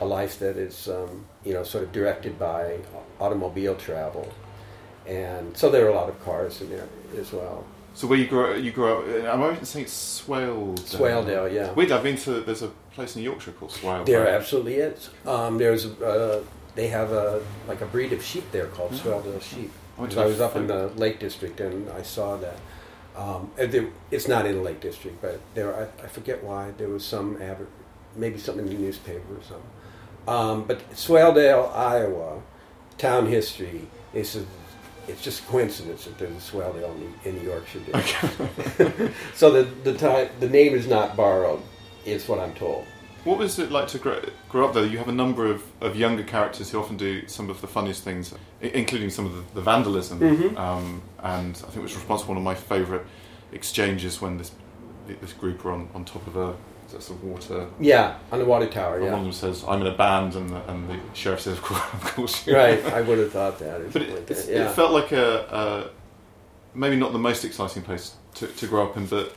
a 0.00 0.06
life 0.06 0.38
that 0.38 0.56
is 0.56 0.88
um, 0.88 1.26
you 1.44 1.52
know 1.52 1.62
sort 1.62 1.84
of 1.84 1.92
directed 1.92 2.38
by 2.38 2.78
automobile 3.20 3.74
travel 3.74 4.32
and 5.06 5.56
so 5.56 5.70
there 5.70 5.84
are 5.86 5.90
a 5.90 5.94
lot 5.94 6.08
of 6.08 6.24
cars 6.24 6.60
in 6.60 6.70
there 6.70 6.88
as 7.18 7.32
well 7.32 7.64
so 7.96 8.08
where 8.08 8.18
you 8.18 8.26
grow, 8.26 8.54
you 8.54 8.72
grow 8.72 9.02
up, 9.02 9.34
I'm 9.34 9.56
in 9.56 9.64
saying 9.64 9.86
Swaledale? 9.86 10.76
Swaledale 10.80 11.52
yeah 11.52 11.70
Weird, 11.72 11.92
I've 11.92 12.02
been 12.02 12.16
to, 12.18 12.40
there's 12.40 12.62
a 12.62 12.68
place 12.92 13.14
in 13.16 13.22
Yorkshire 13.22 13.52
called 13.52 13.70
Swaledale. 13.72 14.06
there 14.06 14.28
absolutely 14.28 14.76
is 14.76 15.10
um, 15.26 15.58
there's 15.58 15.86
uh, 16.00 16.42
they 16.74 16.88
have 16.88 17.12
a 17.12 17.42
like 17.68 17.80
a 17.82 17.86
breed 17.86 18.12
of 18.12 18.22
sheep 18.22 18.44
there 18.50 18.66
called 18.66 18.92
Yeah. 18.92 18.98
Swaledale 19.00 19.42
sheep 19.42 19.70
I 19.96 20.00
went 20.00 20.10
Because 20.10 20.14
to 20.14 20.22
I 20.22 20.26
was 20.26 20.40
up 20.40 20.56
in 20.56 20.66
the 20.66 20.88
Lake 20.96 21.20
District 21.20 21.60
and 21.60 21.88
I 21.90 22.02
saw 22.02 22.36
that. 22.38 22.56
Um, 23.16 23.52
there, 23.56 23.86
it's 24.10 24.26
not 24.26 24.44
in 24.44 24.56
the 24.56 24.60
Lake 24.60 24.80
District, 24.80 25.22
but 25.22 25.38
there 25.54 25.72
I, 25.72 25.84
I 26.02 26.08
forget 26.08 26.42
why 26.42 26.72
there 26.76 26.88
was 26.88 27.04
some 27.04 27.40
adver- 27.40 27.68
maybe 28.16 28.38
something 28.38 28.66
in 28.66 28.74
the 28.74 28.80
newspaper 28.80 29.34
or 29.36 29.42
something. 29.44 29.70
Um, 30.26 30.64
but 30.64 30.90
Swaledale, 30.94 31.72
Iowa, 31.72 32.42
town 32.98 33.26
history 33.28 33.86
is 34.12 34.34
a, 34.34 34.44
it's 35.08 35.22
just 35.22 35.42
a 35.42 35.46
coincidence 35.46 36.04
that 36.04 36.18
there's 36.18 36.32
a 36.32 36.52
Swaledale 36.52 36.94
in, 36.96 37.12
the- 37.22 37.28
in 37.28 37.38
the 37.38 37.44
Yorkshire 37.44 37.80
district. 37.80 39.14
so 39.34 39.50
the 39.50 39.62
the 39.84 39.94
time 39.98 40.28
the 40.40 40.48
name 40.48 40.74
is 40.74 40.86
not 40.86 41.16
borrowed. 41.16 41.60
It's 42.04 42.28
what 42.28 42.38
I'm 42.38 42.54
told. 42.54 42.84
What 43.24 43.38
was 43.38 43.58
it 43.58 43.70
like 43.72 43.88
to 43.88 43.98
grow, 43.98 44.20
grow 44.50 44.68
up 44.68 44.74
there? 44.74 44.84
You 44.84 44.98
have 44.98 45.08
a 45.08 45.12
number 45.12 45.46
of, 45.46 45.62
of 45.80 45.96
younger 45.96 46.22
characters 46.22 46.70
who 46.70 46.78
often 46.78 46.98
do 46.98 47.26
some 47.26 47.48
of 47.48 47.62
the 47.62 47.66
funniest 47.66 48.04
things, 48.04 48.34
including 48.60 49.08
some 49.08 49.24
of 49.24 49.32
the, 49.34 49.42
the 49.54 49.60
vandalism. 49.62 50.20
Mhm. 50.20 50.58
Um, 50.58 51.00
and 51.22 51.56
I 51.56 51.66
think 51.70 51.76
it 51.76 51.80
was 51.82 51.94
responsible 51.94 52.26
for 52.26 52.28
one 52.32 52.36
of 52.36 52.42
my 52.44 52.54
favourite 52.54 53.06
exchanges 53.52 54.20
when 54.20 54.36
this 54.38 54.52
this 55.20 55.32
group 55.32 55.64
were 55.64 55.72
on, 55.72 55.88
on 55.94 56.04
top 56.04 56.26
of 56.26 56.36
a 56.36 56.54
is 56.98 57.06
that 57.06 57.06
sort 57.06 57.18
of 57.20 57.24
water. 57.24 57.66
Yeah, 57.80 58.16
on 58.30 58.38
the 58.38 58.44
water 58.44 58.66
tower. 58.66 58.96
And 58.96 59.04
one 59.04 59.12
of 59.12 59.18
Yeah, 59.18 59.22
them 59.24 59.32
says, 59.32 59.64
"I'm 59.66 59.80
in 59.80 59.86
a 59.86 59.96
band," 59.96 60.34
and 60.34 60.50
the, 60.50 60.70
and 60.70 60.88
the 60.88 60.98
sheriff 61.14 61.40
says, 61.40 61.58
"Of 61.58 61.62
course, 61.62 61.80
of 61.92 62.14
course 62.14 62.46
you 62.46 62.56
right. 62.56 62.84
I 62.86 63.00
would 63.00 63.18
have 63.18 63.32
thought 63.32 63.58
that. 63.58 63.92
But 63.92 64.02
it, 64.02 64.28
like. 64.28 64.48
Yeah. 64.48 64.70
it 64.70 64.74
felt 64.74 64.92
like 64.92 65.12
a, 65.12 65.90
a 66.74 66.78
maybe 66.78 66.96
not 66.96 67.12
the 67.12 67.18
most 67.18 67.44
exciting 67.44 67.82
place 67.82 68.14
to, 68.36 68.46
to 68.46 68.66
grow 68.66 68.86
up 68.88 68.96
in, 68.96 69.06
but 69.06 69.34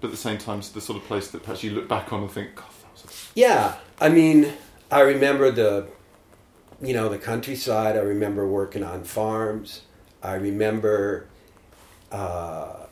but 0.00 0.08
at 0.08 0.10
the 0.10 0.16
same 0.16 0.38
time, 0.38 0.58
it's 0.58 0.70
the 0.70 0.80
sort 0.80 0.98
of 1.00 1.06
place 1.06 1.28
that 1.30 1.42
perhaps 1.42 1.62
you 1.62 1.70
look 1.70 1.88
back 1.88 2.12
on 2.12 2.22
and 2.22 2.30
think, 2.30 2.56
"God, 2.56 2.64
that 2.82 2.92
was 2.92 3.30
Yeah, 3.34 3.76
I 4.00 4.08
mean, 4.08 4.52
I 4.90 5.00
remember 5.00 5.50
the, 5.50 5.86
you 6.80 6.92
know, 6.94 7.08
the 7.08 7.18
countryside. 7.18 7.96
I 7.96 8.00
remember 8.00 8.46
working 8.46 8.82
on 8.82 9.04
farms. 9.04 9.82
I 10.22 10.34
remember, 10.34 11.26
uh, 12.10 12.86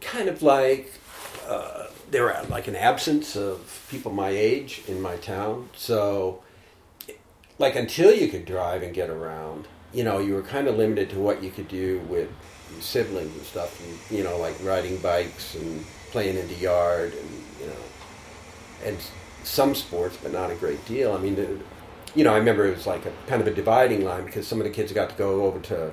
kind 0.00 0.28
of 0.28 0.42
like, 0.42 0.92
uh, 1.48 1.86
there 2.12 2.24
were 2.24 2.36
like 2.50 2.68
an 2.68 2.76
absence 2.76 3.36
of 3.36 3.86
people 3.90 4.12
my 4.12 4.28
age 4.28 4.82
in 4.86 5.00
my 5.00 5.16
town. 5.16 5.70
So, 5.74 6.42
like 7.58 7.74
until 7.74 8.14
you 8.14 8.28
could 8.28 8.44
drive 8.44 8.82
and 8.82 8.94
get 8.94 9.08
around, 9.08 9.66
you 9.92 10.04
know, 10.04 10.18
you 10.18 10.34
were 10.34 10.42
kind 10.42 10.68
of 10.68 10.76
limited 10.76 11.10
to 11.10 11.18
what 11.18 11.42
you 11.42 11.50
could 11.50 11.68
do 11.68 12.00
with 12.08 12.28
siblings 12.80 13.34
and 13.34 13.44
stuff. 13.44 13.82
And, 13.82 14.16
you 14.16 14.22
know, 14.22 14.38
like 14.38 14.54
riding 14.62 14.98
bikes 14.98 15.54
and 15.54 15.84
playing 16.10 16.36
in 16.36 16.46
the 16.48 16.54
yard 16.54 17.14
and 17.14 17.30
you 17.58 17.66
know 17.66 17.82
and 18.84 18.98
some 19.42 19.74
sports, 19.74 20.18
but 20.22 20.32
not 20.32 20.50
a 20.50 20.54
great 20.54 20.84
deal. 20.84 21.14
I 21.14 21.18
mean, 21.18 21.62
you 22.14 22.24
know, 22.24 22.34
I 22.34 22.36
remember 22.36 22.66
it 22.66 22.76
was 22.76 22.86
like 22.86 23.06
a 23.06 23.12
kind 23.26 23.40
of 23.40 23.48
a 23.48 23.54
dividing 23.54 24.04
line 24.04 24.26
because 24.26 24.46
some 24.46 24.60
of 24.60 24.64
the 24.64 24.70
kids 24.70 24.92
got 24.92 25.10
to 25.10 25.16
go 25.16 25.46
over 25.46 25.58
to 25.60 25.92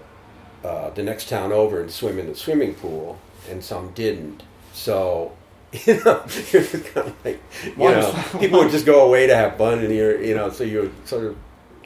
uh, 0.66 0.90
the 0.90 1.02
next 1.02 1.30
town 1.30 1.54
over 1.54 1.82
and 1.82 1.90
swim 1.90 2.20
in 2.20 2.28
the 2.28 2.36
swimming 2.36 2.76
pool, 2.76 3.20
and 3.50 3.64
some 3.64 3.92
didn't. 3.92 4.44
So, 4.74 5.32
you 5.86 6.04
know, 6.04 6.24
you're 6.52 6.64
just 6.64 6.86
kind 6.86 7.08
of 7.08 7.26
like, 7.26 7.42
you 7.64 7.72
Why 7.76 7.92
know, 7.92 8.26
people 8.40 8.60
would 8.60 8.72
just 8.72 8.86
go 8.86 9.06
away 9.06 9.28
to 9.28 9.36
have 9.36 9.58
fun, 9.58 9.80
and 9.80 9.94
you're, 9.94 10.22
you 10.22 10.36
know, 10.36 10.50
so 10.50 10.64
you're 10.64 10.90
sort 11.06 11.26
of 11.26 11.38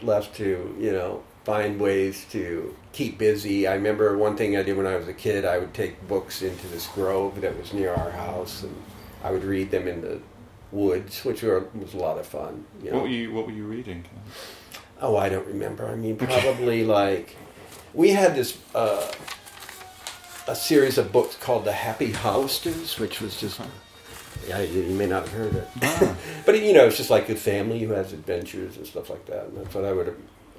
left 0.02 0.36
to, 0.38 0.76
you 0.80 0.92
know, 0.92 1.24
find 1.44 1.80
ways 1.80 2.26
to 2.32 2.76
keep 2.94 3.18
busy. 3.18 3.68
I 3.68 3.74
remember 3.74 4.18
one 4.18 4.38
thing 4.38 4.56
I 4.56 4.64
did 4.64 4.78
when 4.78 4.88
I 4.88 4.96
was 4.96 5.08
a 5.08 5.14
kid. 5.14 5.44
I 5.44 5.58
would 5.58 5.74
take 5.74 6.08
books 6.08 6.42
into 6.42 6.68
this 6.68 6.88
grove 6.88 7.42
that 7.42 7.58
was 7.60 7.74
near 7.74 7.94
our 7.94 8.12
house, 8.12 8.64
and 8.64 8.76
I 9.24 9.32
would 9.32 9.44
read 9.44 9.72
them 9.72 9.88
in 9.88 10.02
the 10.02 10.22
woods, 10.72 11.26
which 11.26 11.44
were, 11.44 11.68
was 11.76 11.94
a 11.94 11.98
lot 11.98 12.18
of 12.18 12.26
fun. 12.26 12.66
You 12.82 12.92
know? 12.92 12.98
What 12.98 13.04
were 13.04 13.10
you 13.10 13.34
What 13.34 13.46
were 13.46 13.52
you 13.52 13.66
reading? 13.66 14.06
Oh, 15.02 15.18
I 15.18 15.28
don't 15.28 15.48
remember. 15.48 15.88
I 15.88 15.96
mean, 15.96 16.16
probably 16.16 16.86
like 16.86 17.36
we 17.94 18.12
had 18.12 18.36
this 18.36 18.58
uh, 18.74 19.12
a 20.48 20.56
series 20.56 20.98
of 20.98 21.12
books 21.12 21.36
called 21.38 21.66
The 21.66 21.72
Happy 21.72 22.12
Hollisters, 22.12 23.00
which 23.00 23.22
was 23.22 23.40
just 23.40 23.60
yeah, 24.48 24.60
you, 24.60 24.82
you 24.82 24.96
may 24.96 25.06
not 25.06 25.28
have 25.28 25.32
heard 25.32 25.56
it, 25.56 25.68
but 26.46 26.62
you 26.62 26.74
know, 26.74 26.86
it's 26.88 26.98
just 26.98 27.10
like 27.10 27.30
a 27.30 27.36
family 27.36 27.80
who 27.80 27.94
has 27.94 28.12
adventures 28.12 28.76
and 28.78 28.86
stuff 28.86 29.10
like 29.10 29.26
that. 29.28 29.46
And 29.46 29.58
that's 29.58 29.74
what 29.74 29.86
I 29.86 29.94
would. 29.94 30.16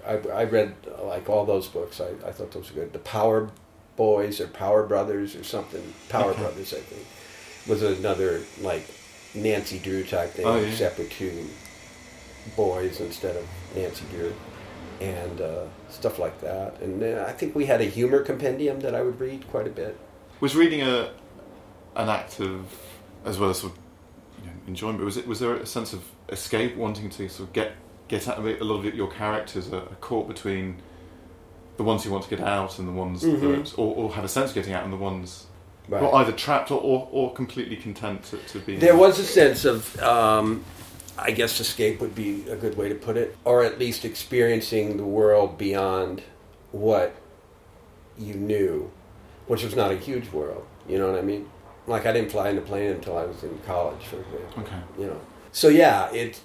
I, 0.07 0.13
I 0.29 0.45
read 0.45 0.75
like 1.03 1.29
all 1.29 1.45
those 1.45 1.69
books. 1.69 2.01
I, 2.01 2.09
I 2.27 2.33
thought 2.33 2.53
those 2.53 2.71
were 2.73 2.81
good. 2.83 2.93
The 2.93 2.99
Power 3.01 3.51
Boys 3.97 4.41
or 4.41 4.47
Power 4.49 4.87
Brothers 4.87 5.35
or 5.37 5.45
something. 5.45 5.83
Power 6.09 6.31
Okay. 6.31 6.41
Brothers, 6.43 6.73
I 6.73 6.79
think, 6.81 7.07
was 7.67 7.83
another 7.83 8.41
like 8.61 8.87
Nancy 9.35 9.79
Drew 9.79 10.05
type 10.05 10.31
thing, 10.31 10.47
Oh, 10.47 10.57
yeah. 10.57 10.69
except 10.69 10.99
with 10.99 11.11
two 11.11 11.47
boys 12.57 13.01
instead 13.01 13.37
of 13.37 13.47
Nancy 13.75 14.05
Drew, 14.11 14.33
and 15.01 15.41
uh, 15.41 15.65
stuff 15.89 16.19
like 16.19 16.41
that. 16.41 16.81
And 16.81 17.01
then 17.01 17.19
I 17.19 17.33
think 17.33 17.55
we 17.55 17.67
had 17.67 17.81
a 17.81 17.85
humor 17.85 18.23
compendium 18.23 18.81
that 18.81 18.95
I 18.95 19.03
would 19.03 19.19
read 19.21 19.47
quite 19.49 19.67
a 19.67 19.71
bit. 19.71 19.97
Was 20.41 20.55
reading 20.57 20.83
a 20.83 21.11
an 21.97 22.09
act 22.09 22.41
of 22.41 22.67
as 23.25 23.39
well 23.39 23.51
as 23.51 23.59
sort 23.61 23.73
of 23.73 23.79
you 24.43 24.51
know, 24.51 24.57
enjoyment? 24.67 25.05
Was 25.05 25.17
it 25.17 25.27
was 25.27 25.41
there 25.41 25.55
a 25.55 25.67
sense 25.67 25.93
of 25.93 26.05
escape, 26.29 26.77
wanting 26.77 27.11
to 27.11 27.29
sort 27.29 27.49
of 27.49 27.53
get 27.53 27.73
get 28.09 28.29
out 28.29 28.39
of 28.39 28.47
it? 28.47 28.61
A 28.61 28.65
lot 28.65 28.79
of 28.79 28.87
it, 28.87 28.95
your 28.95 29.09
characters 29.11 29.73
are, 29.73 29.77
are 29.83 29.97
caught 30.01 30.29
between 30.29 30.77
the 31.77 31.83
ones 31.83 32.05
who 32.05 32.11
want 32.11 32.23
to 32.25 32.31
get 32.31 32.41
out 32.41 32.79
and 32.79 32.87
the 32.87 32.93
ones 32.93 33.23
Mhm. 33.25 33.41
that, 33.65 33.79
or, 33.79 33.95
or 33.97 34.13
have 34.13 34.25
a 34.25 34.29
sense 34.29 34.51
of 34.51 34.55
getting 34.55 34.73
out 34.75 34.85
and 34.85 34.93
the 34.93 34.97
ones 34.97 35.47
Right. 35.89 36.03
are 36.03 36.15
either 36.23 36.33
trapped 36.33 36.71
or, 36.71 36.81
or, 36.81 37.09
or 37.13 37.33
completely 37.35 37.77
content 37.77 38.23
to, 38.31 38.37
to 38.39 38.59
be. 38.61 38.77
There 38.77 38.97
was 38.97 39.19
a 39.19 39.25
sense 39.25 39.65
of, 39.67 40.01
um, 40.03 40.65
I 41.17 41.31
guess, 41.31 41.61
escape 41.61 42.01
would 42.01 42.15
be 42.15 42.49
a 42.49 42.57
good 42.57 42.77
way 42.77 42.89
to 42.89 42.95
put 42.95 43.17
it, 43.17 43.37
or 43.45 43.63
at 43.63 43.79
least 43.79 44.05
experiencing 44.05 44.97
the 44.97 45.05
world 45.05 45.57
beyond 45.57 46.23
what 46.73 47.15
you 48.19 48.35
knew, 48.35 48.91
which 49.47 49.63
was 49.63 49.77
not 49.77 49.93
a 49.93 49.97
huge 49.97 50.31
world. 50.31 50.67
You 50.89 50.99
know 50.99 51.11
what 51.11 51.19
I 51.19 51.23
mean? 51.23 51.49
Like 51.87 52.07
I 52.07 52.13
didn't 52.13 52.33
fly 52.33 52.49
in 52.49 52.59
a 52.59 52.63
plane 52.63 52.91
until 52.91 53.17
I 53.17 53.25
was 53.25 53.43
in 53.43 53.59
college, 53.67 54.05
for 54.07 54.17
example. 54.17 54.63
Okay. 54.63 54.81
You 54.99 55.07
know. 55.07 55.21
So 55.53 55.69
yeah, 55.69 56.11
it 56.13 56.41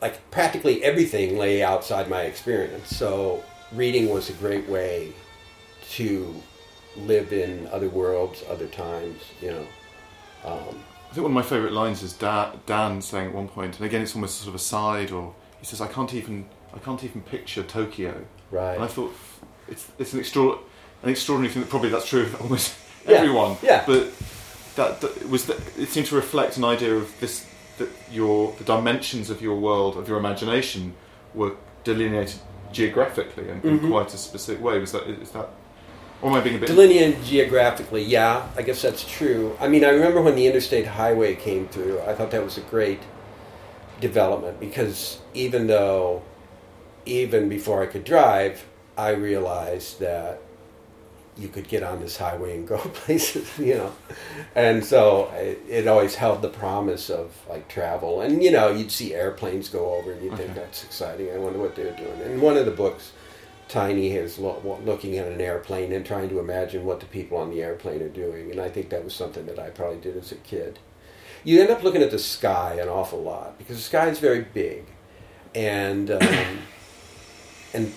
like 0.00 0.30
practically 0.30 0.84
everything 0.84 1.38
lay 1.38 1.62
outside 1.62 2.08
my 2.08 2.22
experience. 2.22 2.94
So 2.94 3.42
reading 3.72 4.08
was 4.10 4.30
a 4.30 4.34
great 4.34 4.68
way 4.68 5.12
to 5.92 6.42
live 6.96 7.32
in 7.32 7.66
other 7.68 7.88
worlds, 7.88 8.44
other 8.48 8.66
times. 8.66 9.20
You 9.40 9.50
know. 9.52 9.66
Um, 10.44 10.84
I 11.14 11.18
think 11.18 11.22
one 11.28 11.30
of 11.30 11.34
my 11.44 11.48
favourite 11.48 11.72
lines 11.72 12.02
is 12.02 12.12
Dan, 12.12 12.58
Dan 12.66 13.00
saying 13.00 13.28
at 13.28 13.32
one 13.36 13.46
point, 13.46 13.76
and 13.76 13.86
again 13.86 14.02
it's 14.02 14.16
almost 14.16 14.38
sort 14.38 14.48
of 14.48 14.56
a 14.56 14.58
side, 14.58 15.12
or 15.12 15.32
he 15.60 15.64
says, 15.64 15.80
"I 15.80 15.86
can't 15.86 16.12
even, 16.12 16.44
I 16.74 16.80
can't 16.80 17.04
even 17.04 17.20
picture 17.22 17.62
Tokyo." 17.62 18.24
right. 18.50 18.74
And 18.74 18.82
I 18.82 18.88
thought 18.88 19.14
it's 19.68 19.86
it's 19.96 20.12
an 20.12 20.18
extra, 20.18 20.42
an 21.04 21.08
extraordinary 21.08 21.52
thing 21.54 21.62
that 21.62 21.70
probably 21.70 21.90
that's 21.90 22.08
true 22.08 22.22
of 22.22 22.40
almost 22.42 22.74
Yeah, 23.08 23.18
everyone. 23.18 23.56
yeah. 23.62 23.84
But 23.86 24.12
that, 24.74 25.00
that 25.02 25.28
was 25.28 25.46
that 25.46 25.58
it 25.78 25.88
seemed 25.90 26.06
to 26.08 26.16
reflect 26.16 26.56
an 26.56 26.64
idea 26.64 26.96
of 26.96 27.08
this 27.20 27.46
that 27.78 27.90
your 28.10 28.52
the 28.58 28.64
dimensions 28.64 29.30
of 29.30 29.40
your 29.40 29.54
world 29.54 29.96
of 29.96 30.08
your 30.08 30.18
imagination 30.18 30.94
were 31.32 31.52
delineated 31.84 32.40
geographically 32.72 33.50
in, 33.50 33.60
in 33.62 33.78
Mhm. 33.78 33.88
quite 33.88 34.12
a 34.12 34.18
specific 34.18 34.60
way. 34.60 34.80
Was 34.80 34.90
that 34.90 35.04
is 35.06 35.30
that? 35.30 35.48
Or 36.24 36.30
am 36.30 36.36
I 36.36 36.40
being 36.40 36.56
a 36.56 36.58
bit? 36.58 36.68
Delineated 36.68 37.22
geographically, 37.22 38.02
yeah, 38.02 38.48
I 38.56 38.62
guess 38.62 38.80
that's 38.80 39.04
true. 39.04 39.58
I 39.60 39.68
mean, 39.68 39.84
I 39.84 39.90
remember 39.90 40.22
when 40.22 40.36
the 40.36 40.46
interstate 40.46 40.86
highway 40.86 41.34
came 41.34 41.68
through, 41.68 42.00
I 42.00 42.14
thought 42.14 42.30
that 42.30 42.42
was 42.42 42.56
a 42.56 42.62
great 42.62 43.00
development 44.00 44.58
because 44.58 45.20
even 45.34 45.66
though, 45.66 46.22
even 47.04 47.50
before 47.50 47.82
I 47.82 47.86
could 47.86 48.04
drive, 48.04 48.64
I 48.96 49.10
realized 49.10 50.00
that 50.00 50.40
you 51.36 51.48
could 51.48 51.68
get 51.68 51.82
on 51.82 52.00
this 52.00 52.16
highway 52.16 52.56
and 52.56 52.66
go 52.66 52.78
places, 52.94 53.58
you 53.58 53.74
know. 53.74 53.92
And 54.54 54.82
so 54.82 55.30
it, 55.34 55.60
it 55.68 55.86
always 55.86 56.14
held 56.14 56.40
the 56.40 56.48
promise 56.48 57.10
of 57.10 57.36
like 57.50 57.68
travel. 57.68 58.22
And, 58.22 58.42
you 58.42 58.50
know, 58.50 58.70
you'd 58.70 58.90
see 58.90 59.12
airplanes 59.12 59.68
go 59.68 59.94
over 59.96 60.12
and 60.12 60.24
you'd 60.24 60.38
think 60.38 60.54
that's 60.54 60.84
exciting. 60.84 61.30
I 61.30 61.36
wonder 61.36 61.58
what 61.58 61.76
they're 61.76 61.94
doing. 61.94 62.18
And 62.22 62.40
one 62.40 62.56
of 62.56 62.64
the 62.64 62.72
books, 62.72 63.12
Tiny 63.68 64.12
is 64.12 64.38
lo- 64.38 64.80
looking 64.84 65.16
at 65.18 65.26
an 65.26 65.40
airplane 65.40 65.92
and 65.92 66.04
trying 66.04 66.28
to 66.28 66.38
imagine 66.38 66.84
what 66.84 67.00
the 67.00 67.06
people 67.06 67.38
on 67.38 67.50
the 67.50 67.62
airplane 67.62 68.02
are 68.02 68.08
doing. 68.08 68.50
And 68.50 68.60
I 68.60 68.68
think 68.68 68.90
that 68.90 69.02
was 69.04 69.14
something 69.14 69.46
that 69.46 69.58
I 69.58 69.70
probably 69.70 69.98
did 69.98 70.16
as 70.16 70.30
a 70.32 70.36
kid. 70.36 70.78
You 71.44 71.60
end 71.60 71.70
up 71.70 71.82
looking 71.82 72.02
at 72.02 72.10
the 72.10 72.18
sky 72.18 72.78
an 72.80 72.88
awful 72.88 73.22
lot 73.22 73.58
because 73.58 73.76
the 73.76 73.82
sky 73.82 74.08
is 74.08 74.18
very 74.18 74.42
big, 74.42 74.84
and 75.54 76.10
um, 76.10 76.22
and 77.74 77.92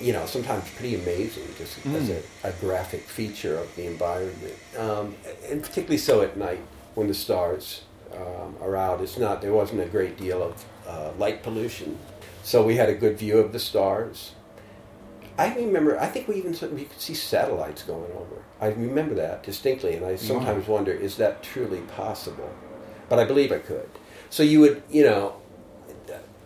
you 0.00 0.12
know 0.12 0.26
sometimes 0.26 0.68
pretty 0.70 0.94
amazing 0.96 1.46
just 1.58 1.78
as 1.86 2.08
Mm. 2.10 2.22
a, 2.44 2.48
a 2.48 2.52
graphic 2.60 3.02
feature 3.02 3.56
of 3.58 3.74
the 3.76 3.86
environment, 3.86 4.54
um, 4.78 5.14
and 5.48 5.62
particularly 5.62 5.98
so 5.98 6.20
at 6.22 6.36
night 6.36 6.60
when 6.94 7.08
the 7.08 7.14
stars 7.14 7.82
um, 8.14 8.54
are 8.60 8.76
out. 8.76 9.00
It's 9.00 9.18
not 9.18 9.40
there 9.40 9.52
wasn't 9.52 9.80
a 9.80 9.86
great 9.86 10.16
deal 10.16 10.42
of 10.42 10.64
uh, 10.86 11.10
light 11.18 11.42
pollution, 11.42 11.98
so 12.44 12.64
we 12.64 12.76
had 12.76 12.88
a 12.88 12.94
good 12.94 13.18
view 13.18 13.38
of 13.38 13.52
the 13.52 13.58
stars. 13.60 14.32
I 15.38 15.54
remember. 15.54 15.98
I 15.98 16.06
think 16.06 16.28
we 16.28 16.36
even 16.36 16.54
saw- 16.54 16.66
we 16.66 16.84
could 16.84 17.00
see 17.00 17.14
satellites 17.14 17.82
going 17.82 18.10
over. 18.12 18.42
I 18.60 18.68
remember 18.68 19.14
that 19.16 19.42
distinctly, 19.42 19.96
and 19.96 20.04
I 20.04 20.16
sometimes 20.16 20.68
wonder: 20.68 20.92
is 20.92 21.16
that 21.16 21.42
truly 21.42 21.80
possible? 21.80 22.50
But 23.08 23.18
I 23.18 23.24
believe 23.24 23.50
I 23.52 23.58
could. 23.58 23.88
So 24.30 24.42
you 24.42 24.60
would, 24.60 24.82
you 24.90 25.04
know, 25.04 25.34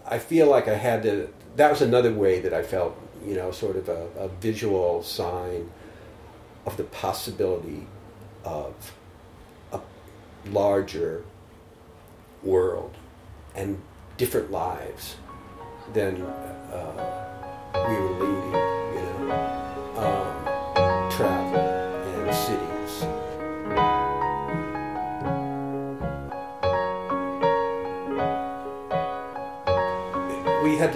I 0.06 0.18
feel 0.18 0.48
like 0.48 0.68
I 0.68 0.74
had 0.74 1.02
to. 1.04 1.28
That 1.56 1.70
was 1.70 1.82
another 1.82 2.12
way 2.12 2.40
that 2.40 2.52
I 2.54 2.62
felt, 2.62 2.96
you 3.24 3.34
know, 3.34 3.50
sort 3.50 3.76
of 3.76 3.88
a, 3.88 4.06
a 4.18 4.28
visual 4.28 5.02
sign 5.02 5.70
of 6.64 6.76
the 6.76 6.84
possibility 6.84 7.86
of 8.44 8.92
a 9.72 9.80
larger 10.50 11.24
world 12.42 12.94
and 13.54 13.80
different 14.16 14.50
lives 14.50 15.16
than 15.92 16.20
uh, 16.22 17.86
we 17.88 17.94
were 17.94 18.10
leading, 18.20 18.52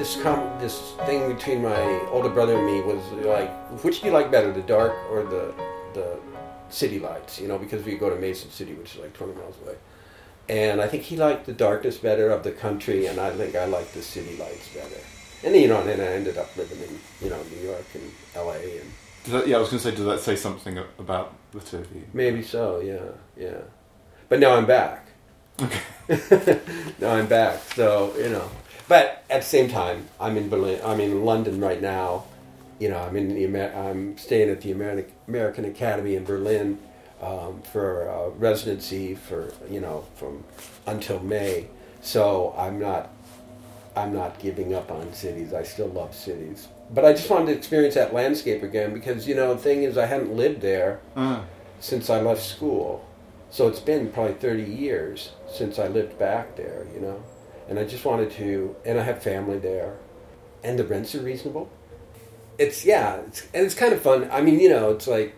this 0.01 0.23
com- 0.23 0.59
this 0.59 0.93
thing 1.05 1.31
between 1.35 1.63
my 1.63 2.09
older 2.09 2.31
brother 2.31 2.57
and 2.57 2.67
me 2.67 2.81
was 2.81 3.05
like, 3.13 3.51
which 3.85 4.01
do 4.01 4.07
you 4.07 4.13
like 4.13 4.31
better, 4.31 4.51
the 4.51 4.63
dark 4.63 4.95
or 5.11 5.25
the 5.25 5.53
the 5.93 6.19
city 6.71 6.99
lights? 6.99 7.39
You 7.39 7.49
know, 7.49 7.59
because 7.59 7.85
we 7.85 7.97
go 7.97 8.09
to 8.09 8.17
Mason 8.17 8.51
City, 8.51 8.73
which 8.73 8.95
is 8.95 9.01
like 9.03 9.13
20 9.13 9.35
miles 9.35 9.57
away. 9.63 9.77
And 10.49 10.81
I 10.81 10.89
think 10.89 11.03
he 11.03 11.17
liked 11.19 11.45
the 11.45 11.53
darkness 11.53 11.99
better 11.99 12.31
of 12.31 12.43
the 12.45 12.51
country, 12.51 13.07
and 13.07 13.21
I 13.21 13.31
think 13.31 13.55
I 13.55 13.67
liked 13.67 13.93
the 13.93 14.03
city 14.03 14.39
lights 14.39 14.69
better. 14.69 15.03
And 15.45 15.55
you 15.55 15.69
know, 15.69 15.81
and 15.81 15.89
then 15.91 16.01
I 16.01 16.13
ended 16.15 16.39
up 16.39 16.57
living 16.57 16.81
in 16.81 16.99
you 17.23 17.29
know 17.29 17.43
New 17.53 17.63
York 17.69 17.85
and 17.93 18.11
L.A. 18.35 18.81
and 18.81 18.91
that, 19.27 19.47
yeah, 19.47 19.59
I 19.59 19.61
was 19.61 19.69
going 19.69 19.83
to 19.83 19.91
say, 19.91 19.95
does 19.95 20.07
that 20.07 20.21
say 20.21 20.35
something 20.35 20.79
about 20.99 21.35
the 21.53 21.61
two 21.61 21.77
of 21.77 21.95
you? 21.95 22.05
maybe 22.15 22.43
so, 22.43 22.81
yeah, 22.81 23.11
yeah. 23.37 23.61
But 24.31 24.41
now 24.41 24.53
I'm 24.57 24.65
back. 24.65 25.09
Okay. 25.61 26.59
now 26.99 27.11
I'm 27.11 27.27
back. 27.27 27.61
So 27.75 28.15
you 28.17 28.31
know, 28.31 28.51
but 28.91 29.05
at 29.31 29.41
the 29.43 29.47
same 29.57 29.69
time, 29.71 29.99
I'm 30.21 30.37
in 30.37 30.49
Berlin. 30.51 30.81
I'm 30.85 31.01
in 31.01 31.25
London 31.25 31.61
right 31.69 31.81
now. 31.81 32.25
You 32.81 32.89
know, 32.91 32.99
I'm 33.07 33.17
in 33.17 33.27
the 33.35 33.45
Amer- 33.45 33.75
I'm 33.89 34.19
staying 34.19 34.51
at 34.51 34.61
the 34.63 34.73
American 34.73 35.07
American 35.29 35.65
Academy 35.65 36.15
in 36.17 36.25
Berlin 36.25 36.79
um, 37.29 37.63
for 37.73 38.07
a 38.19 38.31
residency 38.31 39.15
for 39.15 39.53
you 39.71 39.81
know 39.81 39.99
from 40.17 40.45
until 40.87 41.21
May. 41.21 41.69
So 42.03 42.55
I'm 42.65 42.79
not 42.89 43.11
I'm 43.95 44.13
not 44.13 44.39
giving 44.47 44.75
up 44.75 44.91
on 44.91 45.13
cities. 45.13 45.53
I 45.53 45.63
still 45.63 45.89
love 45.89 46.15
cities, 46.15 46.69
but 46.97 47.05
I 47.05 47.13
just 47.13 47.29
wanted 47.31 47.47
to 47.53 47.57
experience 47.61 47.95
that 47.97 48.15
landscape 48.15 48.63
again 48.63 48.95
because 48.95 49.29
you 49.29 49.35
know 49.35 49.55
the 49.55 49.61
thing 49.61 49.83
is 49.83 49.99
I 49.99 50.07
hadn't 50.07 50.35
lived 50.35 50.61
there 50.63 51.01
Ah, 51.17 51.45
since 51.81 52.09
I 52.11 52.21
left 52.21 52.43
school. 52.43 53.05
So 53.53 53.69
it's 53.69 53.81
been 53.81 54.11
probably 54.13 54.35
30 54.35 54.63
years 54.63 55.33
since 55.53 55.79
I 55.79 55.89
lived 55.89 56.19
back 56.19 56.55
there, 56.57 56.87
you 56.95 57.01
know. 57.01 57.21
And 57.71 57.79
I 57.79 57.85
just 57.85 58.05
wanted 58.05 58.33
to, 58.33 58.75
and 58.85 58.99
I 58.99 59.03
have 59.05 59.23
family 59.23 59.59
there, 59.59 59.97
and 60.63 60.79
the 60.79 60.85
rents 60.85 61.15
are 61.15 61.21
reasonable. 61.21 61.71
it's 62.59 62.85
yeah, 62.85 63.17
it's, 63.27 63.43
and 63.55 63.65
it's 63.65 63.75
kind 63.75 63.95
of 63.95 64.03
fun. 64.03 64.29
I 64.31 64.43
mean, 64.43 64.61
you 64.61 64.69
know, 64.69 64.91
it's 64.91 65.07
like 65.07 65.35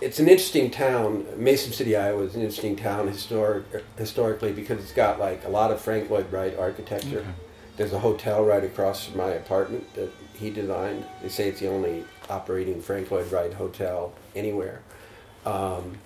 it's 0.00 0.18
an 0.18 0.28
interesting 0.28 0.70
town. 0.70 1.26
Mason 1.36 1.72
City, 1.72 1.96
Iowa, 1.96 2.22
is 2.22 2.34
an 2.34 2.40
interesting 2.40 2.76
town 2.76 3.08
historic, 3.08 3.64
historically 3.98 4.52
because 4.52 4.78
it's 4.82 4.92
got 4.92 5.18
like 5.18 5.44
a 5.44 5.48
lot 5.48 5.70
of 5.70 5.80
Frank 5.80 6.08
Lloyd 6.08 6.32
Wright 6.32 6.56
architecture. 6.56 7.18
Okay. 7.18 7.28
There's 7.76 7.92
a 7.92 7.98
hotel 7.98 8.44
right 8.44 8.62
across 8.62 9.04
from 9.04 9.18
my 9.18 9.30
apartment 9.30 9.92
that 9.94 10.10
he 10.34 10.50
designed. 10.50 11.04
They 11.22 11.28
say 11.28 11.48
it's 11.48 11.60
the 11.60 11.68
only 11.68 12.04
operating 12.30 12.80
Frank 12.80 13.10
Lloyd 13.10 13.30
Wright 13.32 13.52
hotel 13.52 14.12
anywhere. 14.34 14.80
Um, 15.44 15.98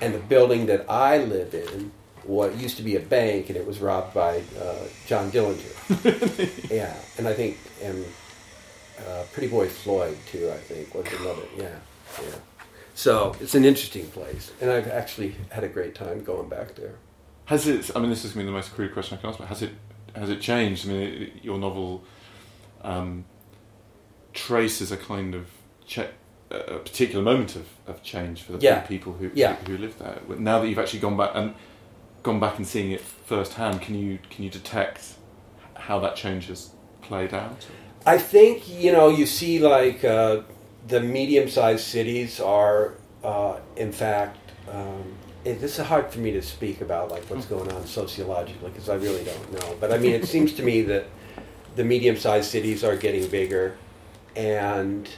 and 0.00 0.12
the 0.12 0.18
building 0.18 0.66
that 0.66 0.90
I 0.90 1.18
live 1.18 1.54
in, 1.54 1.92
what 2.24 2.54
used 2.56 2.76
to 2.76 2.82
be 2.82 2.96
a 2.96 3.00
bank, 3.00 3.48
and 3.48 3.56
it 3.56 3.66
was 3.66 3.80
robbed 3.80 4.14
by 4.14 4.42
uh, 4.60 4.74
John 5.06 5.30
Dillinger. 5.30 6.70
yeah, 6.70 6.94
and 7.18 7.26
I 7.28 7.34
think 7.34 7.58
and 7.82 8.04
uh, 8.98 9.24
Pretty 9.32 9.48
Boy 9.48 9.68
Floyd 9.68 10.16
too. 10.26 10.50
I 10.50 10.56
think 10.58 10.94
was 10.94 11.06
another. 11.20 11.42
Yeah, 11.56 11.76
yeah. 12.22 12.34
So 12.94 13.34
it's 13.40 13.54
an 13.54 13.64
interesting 13.64 14.06
place, 14.08 14.52
and 14.60 14.70
I've 14.70 14.88
actually 14.88 15.36
had 15.50 15.64
a 15.64 15.68
great 15.68 15.94
time 15.94 16.22
going 16.24 16.48
back 16.48 16.74
there. 16.74 16.94
Has 17.46 17.66
it? 17.66 17.90
I 17.96 18.00
mean, 18.00 18.10
this 18.10 18.24
is 18.24 18.32
going 18.32 18.46
to 18.46 18.50
be 18.50 18.52
the 18.54 18.58
most 18.58 18.74
crude 18.74 18.92
question 18.92 19.18
I 19.18 19.20
can 19.20 19.30
ask, 19.30 19.38
but 19.38 19.48
has 19.48 19.62
it? 19.62 19.70
Has 20.14 20.28
it 20.30 20.40
changed? 20.40 20.86
I 20.86 20.92
mean, 20.92 21.00
it, 21.22 21.32
your 21.44 21.58
novel 21.58 22.04
um, 22.82 23.24
traces 24.32 24.92
a 24.92 24.96
kind 24.96 25.34
of 25.34 25.46
che- 25.86 26.10
a 26.50 26.78
particular 26.78 27.22
moment 27.24 27.56
of, 27.56 27.66
of 27.86 28.02
change 28.02 28.42
for 28.42 28.52
the 28.52 28.58
Yeah. 28.58 28.80
people 28.80 29.14
who, 29.14 29.30
Yeah. 29.34 29.54
who 29.56 29.72
who 29.72 29.78
live 29.78 29.98
there. 29.98 30.18
Now 30.38 30.60
that 30.60 30.68
you've 30.68 30.78
actually 30.78 31.00
gone 31.00 31.16
back 31.16 31.30
and 31.34 31.54
gone 32.22 32.40
back 32.40 32.58
and 32.58 32.66
seeing 32.66 32.92
it 32.92 33.00
firsthand, 33.00 33.82
can 33.82 33.94
you 33.94 34.18
can 34.30 34.44
you 34.44 34.50
detect 34.50 35.14
how 35.74 35.98
that 36.00 36.16
change 36.16 36.46
has 36.46 36.70
played 37.02 37.34
out? 37.34 37.66
I 38.06 38.18
think 38.18 38.68
you 38.68 38.92
know 38.92 39.08
you 39.08 39.26
see 39.26 39.58
like 39.58 40.04
uh, 40.04 40.42
the 40.88 41.00
medium-sized 41.00 41.84
cities 41.84 42.40
are 42.40 42.94
uh, 43.24 43.58
in 43.76 43.92
fact. 43.92 44.38
Um, 44.70 45.14
it, 45.44 45.60
this 45.60 45.76
is 45.76 45.86
hard 45.86 46.12
for 46.12 46.20
me 46.20 46.30
to 46.30 46.42
speak 46.42 46.80
about 46.80 47.10
like 47.10 47.24
what's 47.24 47.46
going 47.46 47.70
on 47.72 47.84
sociologically 47.84 48.70
because 48.70 48.88
I 48.88 48.94
really 48.94 49.24
don't 49.24 49.52
know. 49.52 49.76
But 49.80 49.92
I 49.92 49.98
mean, 49.98 50.12
it 50.12 50.26
seems 50.26 50.52
to 50.54 50.62
me 50.62 50.82
that 50.92 51.06
the 51.74 51.84
medium-sized 51.84 52.48
cities 52.48 52.84
are 52.84 52.96
getting 52.96 53.26
bigger, 53.28 53.76
and 54.36 55.08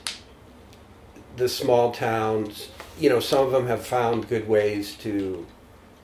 the 1.37 1.49
small 1.49 1.93
towns. 1.93 2.69
You 2.99 3.11
know, 3.11 3.19
some 3.19 3.45
of 3.45 3.51
them 3.51 3.67
have 3.67 3.85
found 3.85 4.29
good 4.29 4.49
ways 4.49 4.95
to 4.99 5.47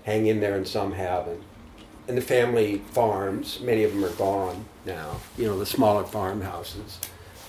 hang 0.04 0.26
in 0.26 0.40
there, 0.40 0.56
and 0.56 0.66
some 0.66 0.92
haven't. 0.92 1.42
And 2.08 2.16
the 2.16 2.22
family 2.22 2.78
farms, 2.90 3.60
many 3.60 3.84
of 3.84 3.92
them 3.92 4.04
are 4.04 4.14
gone 4.14 4.64
now. 4.84 5.20
You 5.36 5.46
know, 5.46 5.58
the 5.58 5.66
smaller 5.66 6.04
farmhouses. 6.04 6.98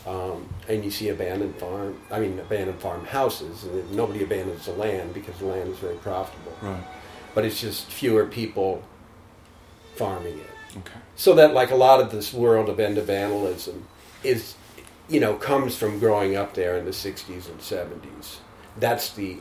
Um, 0.06 0.52
and 0.68 0.84
you 0.84 0.92
see 0.92 1.10
abandoned 1.10 1.56
farm, 1.56 2.00
I 2.10 2.20
mean, 2.20 2.40
abandoned 2.40 2.80
farmhouses. 2.80 3.64
And 3.64 3.92
nobody 3.92 4.24
abandons 4.24 4.66
the 4.66 4.74
land 4.74 5.14
because 5.14 5.38
the 5.38 5.46
land 5.46 5.70
is 5.70 5.80
very 5.80 5.96
profitable. 5.96 6.54
Right. 6.62 6.84
But 7.34 7.46
it's 7.46 7.62
just 7.62 7.86
fewer 7.92 8.26
people 8.26 8.84
farming 9.96 10.40
it. 10.40 10.78
Okay. 10.78 11.00
So 11.16 11.34
that, 11.36 11.54
like, 11.54 11.72
a 11.72 11.76
lot 11.76 12.00
of 12.00 12.12
this 12.12 12.34
world 12.34 12.70
of 12.70 12.80
End 12.80 12.98
of 12.98 13.06
Vandalism 13.06 13.88
is, 14.24 14.56
you 15.10 15.20
know, 15.20 15.36
comes 15.36 15.78
from 15.78 16.00
growing 16.00 16.36
up 16.36 16.54
there 16.54 16.78
in 16.78 16.86
the 16.86 16.92
60s 16.92 17.50
and 17.50 17.60
70s. 17.60 18.38
That's 18.78 19.12
the 19.12 19.38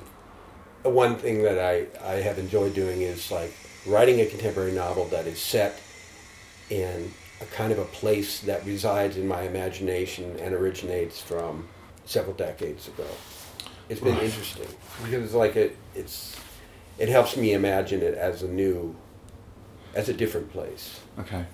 one 0.83 1.16
thing 1.16 1.43
that 1.43 1.59
I, 1.59 1.87
I 2.05 2.16
have 2.21 2.38
enjoyed 2.38 2.75
doing 2.75 3.03
is 3.03 3.31
like 3.31 3.53
writing 3.87 4.21
a 4.21 4.27
contemporary 4.27 4.73
novel 4.73 5.07
that 5.07 5.27
is 5.27 5.38
set 5.40 5.81
in 6.71 7.12
a 7.40 7.45
kind 7.47 7.73
of 7.73 7.79
a 7.79 7.85
place 7.85 8.40
that 8.40 8.64
resides 8.64 9.16
in 9.16 9.27
my 9.27 9.43
imagination 9.43 10.37
and 10.38 10.55
originates 10.55 11.21
from 11.21 11.66
several 12.05 12.35
decades 12.35 12.88
ago. 12.88 13.07
It's 13.88 14.01
been 14.01 14.14
Right. 14.14 14.25
interesting 14.25 14.69
because 15.05 15.25
it's 15.25 15.35
like 15.35 15.57
it, 15.57 15.77
it's 15.95 16.37
it 16.99 17.09
helps 17.09 17.37
me 17.37 17.55
imagine 17.55 18.03
it 18.03 18.14
as 18.14 18.43
a 18.43 18.49
new, 18.49 18.95
as 19.95 20.09
a 20.11 20.12
different 20.12 20.53
place. 20.53 21.01
Okay. 21.19 21.45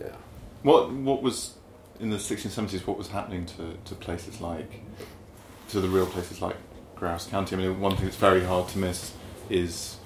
Yeah. 0.00 0.16
What 0.62 0.90
what 0.92 1.22
was 1.22 1.54
in 2.00 2.10
the 2.10 2.16
1670s? 2.16 2.86
What 2.86 2.96
was 2.98 3.08
happening 3.08 3.46
to, 3.46 3.76
to 3.84 3.94
places 3.94 4.40
like 4.40 4.80
to 5.68 5.80
the 5.80 5.88
real 5.88 6.06
places 6.06 6.40
like 6.40 6.56
Grouse 7.04 7.26
County? 7.26 7.54
I 7.54 7.58
mean, 7.58 7.80
one 7.80 7.94
thing 7.96 8.06
that's 8.06 8.16
very 8.16 8.42
hard 8.42 8.66
to 8.68 8.78
miss 8.78 9.12
is 9.50 9.96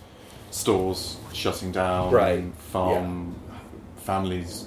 stores 0.51 1.17
shutting 1.33 1.71
down, 1.71 2.13
Right. 2.13 2.45
Farm 2.73 3.37
families 3.99 4.67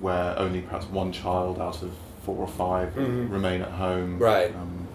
where 0.00 0.38
only 0.38 0.62
perhaps 0.62 0.86
one 0.86 1.12
child 1.12 1.58
out 1.60 1.82
of 1.82 1.92
four 2.24 2.36
or 2.36 2.46
5 2.48 2.94
Mhm. 2.94 3.30
remain 3.30 3.60
at 3.60 3.72
home. 3.72 4.18
Right. 4.18 4.54
Um, 4.54 4.86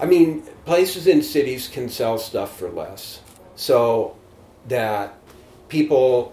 I 0.00 0.06
mean, 0.06 0.42
places 0.64 1.06
in 1.06 1.20
cities 1.22 1.68
can 1.68 1.88
sell 1.90 2.16
stuff 2.16 2.56
for 2.58 2.70
less. 2.70 3.20
So 3.56 4.16
that 4.68 5.14
people, 5.68 6.32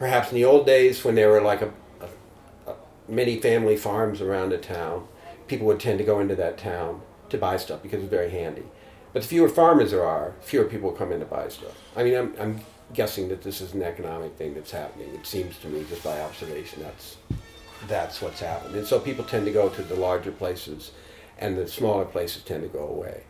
perhaps 0.00 0.30
in 0.32 0.34
the 0.34 0.44
old 0.44 0.66
days 0.66 1.04
when 1.04 1.14
there 1.14 1.28
were 1.30 1.40
like 1.42 1.62
a, 1.62 1.70
a, 2.00 2.70
a 2.70 2.74
many 3.08 3.38
family 3.38 3.76
farms 3.76 4.20
around 4.20 4.52
a 4.52 4.58
town, 4.58 5.06
people 5.46 5.66
would 5.68 5.78
tend 5.80 5.98
to 5.98 6.04
go 6.04 6.18
into 6.18 6.34
that 6.34 6.58
town 6.58 7.02
to 7.30 7.38
buy 7.38 7.56
stuff 7.56 7.82
because 7.82 8.00
it's 8.02 8.10
very 8.10 8.30
handy. 8.30 8.64
But 9.12 9.22
the 9.22 9.28
fewer 9.28 9.48
farmers 9.48 9.90
there 9.92 10.04
are, 10.04 10.34
fewer 10.40 10.64
people 10.64 10.92
come 10.92 11.12
in 11.12 11.20
to 11.20 11.26
buy 11.26 11.48
stuff. 11.48 11.72
I 11.96 12.04
mean, 12.04 12.14
I'm, 12.14 12.34
I'm 12.38 12.60
guessing 12.92 13.28
that 13.28 13.42
this 13.42 13.60
is 13.60 13.74
an 13.74 13.82
economic 13.82 14.36
thing 14.36 14.54
that's 14.54 14.70
happening. 14.70 15.14
It 15.14 15.26
seems 15.26 15.58
to 15.60 15.68
me, 15.68 15.84
just 15.88 16.04
by 16.04 16.20
observation, 16.20 16.82
that's 16.82 17.16
that's 17.86 18.20
what's 18.20 18.40
happened. 18.40 18.74
And 18.74 18.86
so 18.86 18.98
people 18.98 19.24
tend 19.24 19.46
to 19.46 19.52
go 19.52 19.68
to 19.68 19.82
the 19.82 19.94
larger 19.94 20.32
places, 20.32 20.90
and 21.38 21.56
the 21.56 21.66
smaller 21.68 22.04
places 22.04 22.42
tend 22.42 22.62
to 22.62 22.68
go 22.68 22.86
away. 22.88 23.22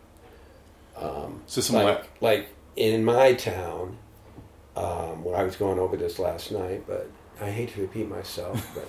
Um, 0.97 1.43
So 1.47 1.61
somewhere- 1.61 1.85
like, 1.85 2.09
like 2.21 2.49
in 2.77 3.05
my 3.05 3.35
town, 3.35 3.99
um, 4.77 5.23
where 5.25 5.37
I 5.37 5.43
was 5.43 5.57
going 5.57 5.79
over 5.79 5.97
this 5.97 6.19
last 6.19 6.51
night, 6.51 6.85
but 6.87 7.09
I 7.41 7.51
hate 7.51 7.75
to 7.75 7.81
repeat 7.83 8.09
myself, 8.09 8.67
but 8.75 8.89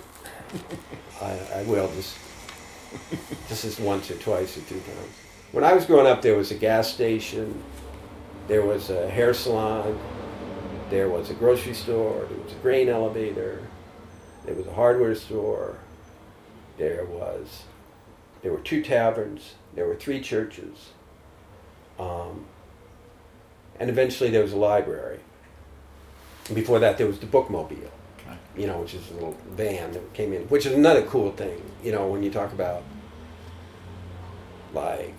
I, 1.22 1.60
I 1.60 1.62
will 1.64 1.88
just 1.94 2.16
this 3.48 3.64
is 3.64 3.78
once 3.78 4.10
or 4.10 4.14
twice 4.16 4.56
or 4.56 4.62
two 4.62 4.80
times. 4.80 5.14
When 5.52 5.64
I 5.64 5.72
was 5.72 5.84
growing 5.84 6.06
up, 6.06 6.22
there 6.22 6.36
was 6.36 6.50
a 6.52 6.54
gas 6.54 6.92
station, 6.92 7.60
there 8.46 8.62
was 8.62 8.88
a 8.88 9.10
hair 9.10 9.34
salon, 9.34 9.98
there 10.90 11.08
was 11.08 11.30
a 11.30 11.34
grocery 11.34 11.74
store, 11.74 12.26
there 12.28 12.38
was 12.38 12.52
a 12.52 12.56
grain 12.56 12.88
elevator, 12.88 13.60
there 14.44 14.54
was 14.54 14.66
a 14.66 14.72
hardware 14.72 15.14
store, 15.14 15.78
there 16.78 17.04
was 17.04 17.64
there 18.42 18.52
were 18.52 18.60
two 18.60 18.82
taverns, 18.82 19.54
there 19.74 19.86
were 19.86 19.96
three 19.96 20.20
churches, 20.20 20.90
um, 21.98 22.46
and 23.78 23.90
eventually 23.90 24.30
there 24.30 24.42
was 24.42 24.52
a 24.52 24.56
library. 24.56 25.18
Before 26.54 26.78
that, 26.78 26.96
there 26.96 27.06
was 27.06 27.18
the 27.18 27.26
bookmobile 27.26 27.90
you 28.56 28.66
know, 28.66 28.80
which 28.80 28.94
is 28.94 29.10
a 29.10 29.14
little 29.14 29.36
van 29.50 29.92
that 29.92 30.12
came 30.12 30.32
in, 30.32 30.42
which 30.44 30.66
is 30.66 30.72
another 30.72 31.02
cool 31.02 31.32
thing, 31.32 31.62
you 31.82 31.92
know, 31.92 32.06
when 32.06 32.22
you 32.22 32.30
talk 32.30 32.52
about 32.52 32.82
like 34.72 35.14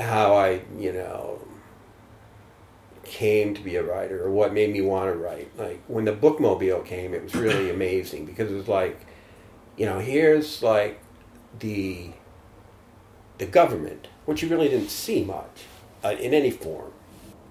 how 0.00 0.34
I, 0.34 0.62
you 0.78 0.92
know, 0.92 1.40
came 3.04 3.54
to 3.54 3.60
be 3.60 3.76
a 3.76 3.82
writer 3.82 4.24
or 4.24 4.30
what 4.30 4.52
made 4.52 4.72
me 4.72 4.80
want 4.80 5.12
to 5.12 5.18
write. 5.18 5.50
Like 5.58 5.82
when 5.88 6.04
the 6.04 6.12
bookmobile 6.12 6.84
came, 6.84 7.14
it 7.14 7.22
was 7.22 7.34
really 7.34 7.70
amazing 7.76 8.26
because 8.26 8.50
it 8.50 8.54
was 8.54 8.68
like, 8.68 9.06
you 9.76 9.86
know, 9.86 9.98
here's 9.98 10.62
like 10.62 11.00
the 11.58 12.12
the 13.38 13.46
government, 13.46 14.08
which 14.26 14.42
you 14.42 14.48
really 14.48 14.68
didn't 14.68 14.90
see 14.90 15.24
much 15.24 15.64
uh, 16.04 16.10
in 16.10 16.34
any 16.34 16.50
form, 16.50 16.92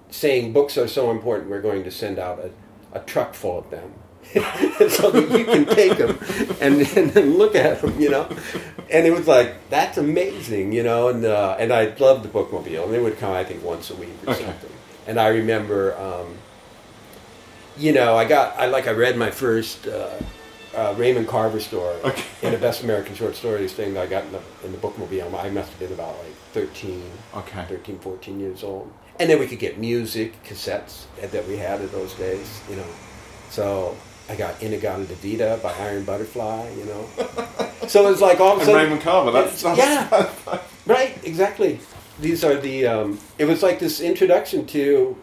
saying 0.08 0.52
books 0.52 0.78
are 0.78 0.86
so 0.86 1.10
important, 1.10 1.50
we're 1.50 1.60
going 1.60 1.82
to 1.82 1.90
send 1.90 2.16
out 2.16 2.38
a, 2.38 2.50
a 2.96 3.00
truck 3.00 3.34
full 3.34 3.58
of 3.58 3.70
them. 3.70 3.92
so 4.90 5.10
that 5.10 5.28
you 5.36 5.44
can 5.44 5.64
take 5.66 5.98
them 5.98 6.16
and, 6.60 6.80
and 6.96 7.10
then 7.10 7.36
look 7.36 7.54
at 7.56 7.80
them, 7.80 8.00
you 8.00 8.10
know. 8.10 8.28
And 8.90 9.06
it 9.06 9.10
was 9.12 9.26
like 9.26 9.68
that's 9.70 9.98
amazing, 9.98 10.72
you 10.72 10.82
know. 10.82 11.08
And 11.08 11.24
uh, 11.24 11.56
and 11.58 11.72
I 11.72 11.94
loved 11.98 12.24
the 12.24 12.28
bookmobile, 12.28 12.84
and 12.84 12.94
it 12.94 13.02
would 13.02 13.18
come, 13.18 13.32
I 13.32 13.44
think, 13.44 13.64
once 13.64 13.90
a 13.90 13.96
week 13.96 14.10
or 14.26 14.32
Okay. 14.32 14.44
something. 14.44 14.70
And 15.06 15.18
I 15.18 15.28
remember, 15.28 15.96
um, 15.98 16.36
you 17.78 17.92
know, 17.92 18.16
I 18.16 18.24
got 18.24 18.56
I 18.58 18.66
like 18.66 18.86
I 18.86 18.92
read 18.92 19.16
my 19.16 19.30
first 19.30 19.86
uh, 19.88 20.10
uh, 20.76 20.94
Raymond 20.96 21.26
Carver 21.26 21.58
story 21.60 21.96
Okay. 22.04 22.24
in 22.42 22.54
a 22.54 22.58
Best 22.58 22.84
American 22.84 23.14
Short 23.16 23.34
Stories 23.34 23.72
thing 23.72 23.94
that 23.94 24.04
I 24.04 24.06
got 24.06 24.24
in 24.24 24.32
the, 24.32 24.40
in 24.64 24.72
the 24.72 24.78
bookmobile. 24.78 25.34
I 25.42 25.50
must 25.50 25.70
have 25.70 25.78
been 25.80 25.92
about 25.92 26.16
like 26.18 26.34
13, 26.52 27.02
Okay. 27.36 27.64
13, 27.68 27.98
14 27.98 28.38
years 28.38 28.62
old. 28.62 28.92
And 29.18 29.28
then 29.28 29.38
we 29.40 29.46
could 29.46 29.58
get 29.58 29.78
music 29.78 30.32
cassettes 30.44 31.04
that 31.20 31.46
we 31.48 31.56
had 31.56 31.80
in 31.80 31.90
those 31.90 32.14
days, 32.14 32.60
you 32.70 32.76
know. 32.76 32.86
So 33.50 33.96
I 34.30 34.36
got 34.36 34.62
In-A-Gadda-Da-Vida 34.62 35.60
by 35.62 35.72
Iron 35.74 36.04
Butterfly, 36.04 36.70
you 36.78 36.84
know. 36.84 37.08
so 37.88 38.10
it's 38.10 38.20
like 38.20 38.38
all 38.38 38.54
of 38.56 38.62
a 38.62 38.64
sudden. 38.64 38.80
And. 38.80 38.84
Raymond 38.84 39.02
Carver. 39.02 39.32
That's, 39.32 39.62
yeah, 39.62 40.30
right, 40.86 41.18
exactly. 41.24 41.80
These 42.20 42.44
are 42.44 42.56
the. 42.56 42.86
Um, 42.86 43.20
it 43.38 43.46
was 43.46 43.62
like 43.62 43.80
this 43.80 44.00
introduction 44.00 44.66
to. 44.66 45.16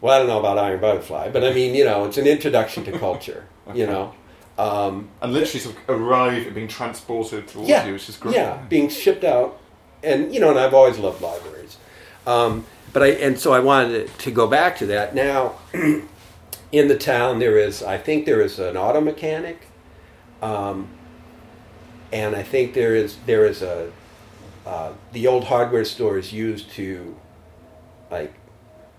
Well, 0.00 0.14
I 0.14 0.18
don't 0.18 0.28
know 0.28 0.40
about 0.40 0.58
Iron 0.58 0.80
Butterfly, 0.80 1.30
but 1.30 1.44
I 1.44 1.52
mean, 1.52 1.74
you 1.74 1.84
know, 1.84 2.04
it's 2.04 2.18
an 2.18 2.26
introduction 2.26 2.84
to 2.84 2.98
culture. 2.98 3.46
You 3.74 3.86
know. 3.86 4.12
Um, 4.58 5.08
and 5.22 5.32
literally 5.32 5.60
sort 5.60 5.76
of 5.76 6.00
arrive 6.00 6.48
at 6.48 6.52
being 6.52 6.66
transported 6.66 7.46
towards 7.46 7.68
yeah, 7.70 7.86
you, 7.86 7.92
which 7.92 8.08
is 8.08 8.16
great. 8.16 8.34
yeah, 8.34 8.60
being 8.68 8.88
shipped 8.88 9.22
out 9.22 9.60
and 10.02 10.34
you 10.34 10.40
know, 10.40 10.50
and 10.50 10.58
I've 10.58 10.74
always 10.74 10.98
loved 10.98 11.20
libraries. 11.22 11.76
Um, 12.26 12.66
but 12.92 13.02
I 13.02 13.08
and 13.08 13.38
so 13.38 13.52
I 13.52 13.60
wanted 13.60 14.16
to 14.18 14.30
go 14.30 14.46
back 14.46 14.76
to 14.78 14.86
that. 14.86 15.14
Now, 15.14 15.54
in 16.72 16.88
the 16.88 16.96
town, 16.96 17.38
there 17.38 17.58
is 17.58 17.82
I 17.82 17.98
think 17.98 18.24
there 18.24 18.40
is 18.40 18.58
an 18.58 18.76
auto 18.76 19.00
mechanic, 19.00 19.66
um, 20.40 20.88
and 22.12 22.34
I 22.34 22.42
think 22.42 22.74
there 22.74 22.96
is 22.96 23.18
there 23.26 23.46
is 23.46 23.62
a 23.62 23.92
uh, 24.66 24.92
the 25.12 25.26
old 25.26 25.44
hardware 25.44 25.84
store 25.84 26.18
is 26.18 26.32
used 26.32 26.70
to 26.72 27.14
like 28.10 28.32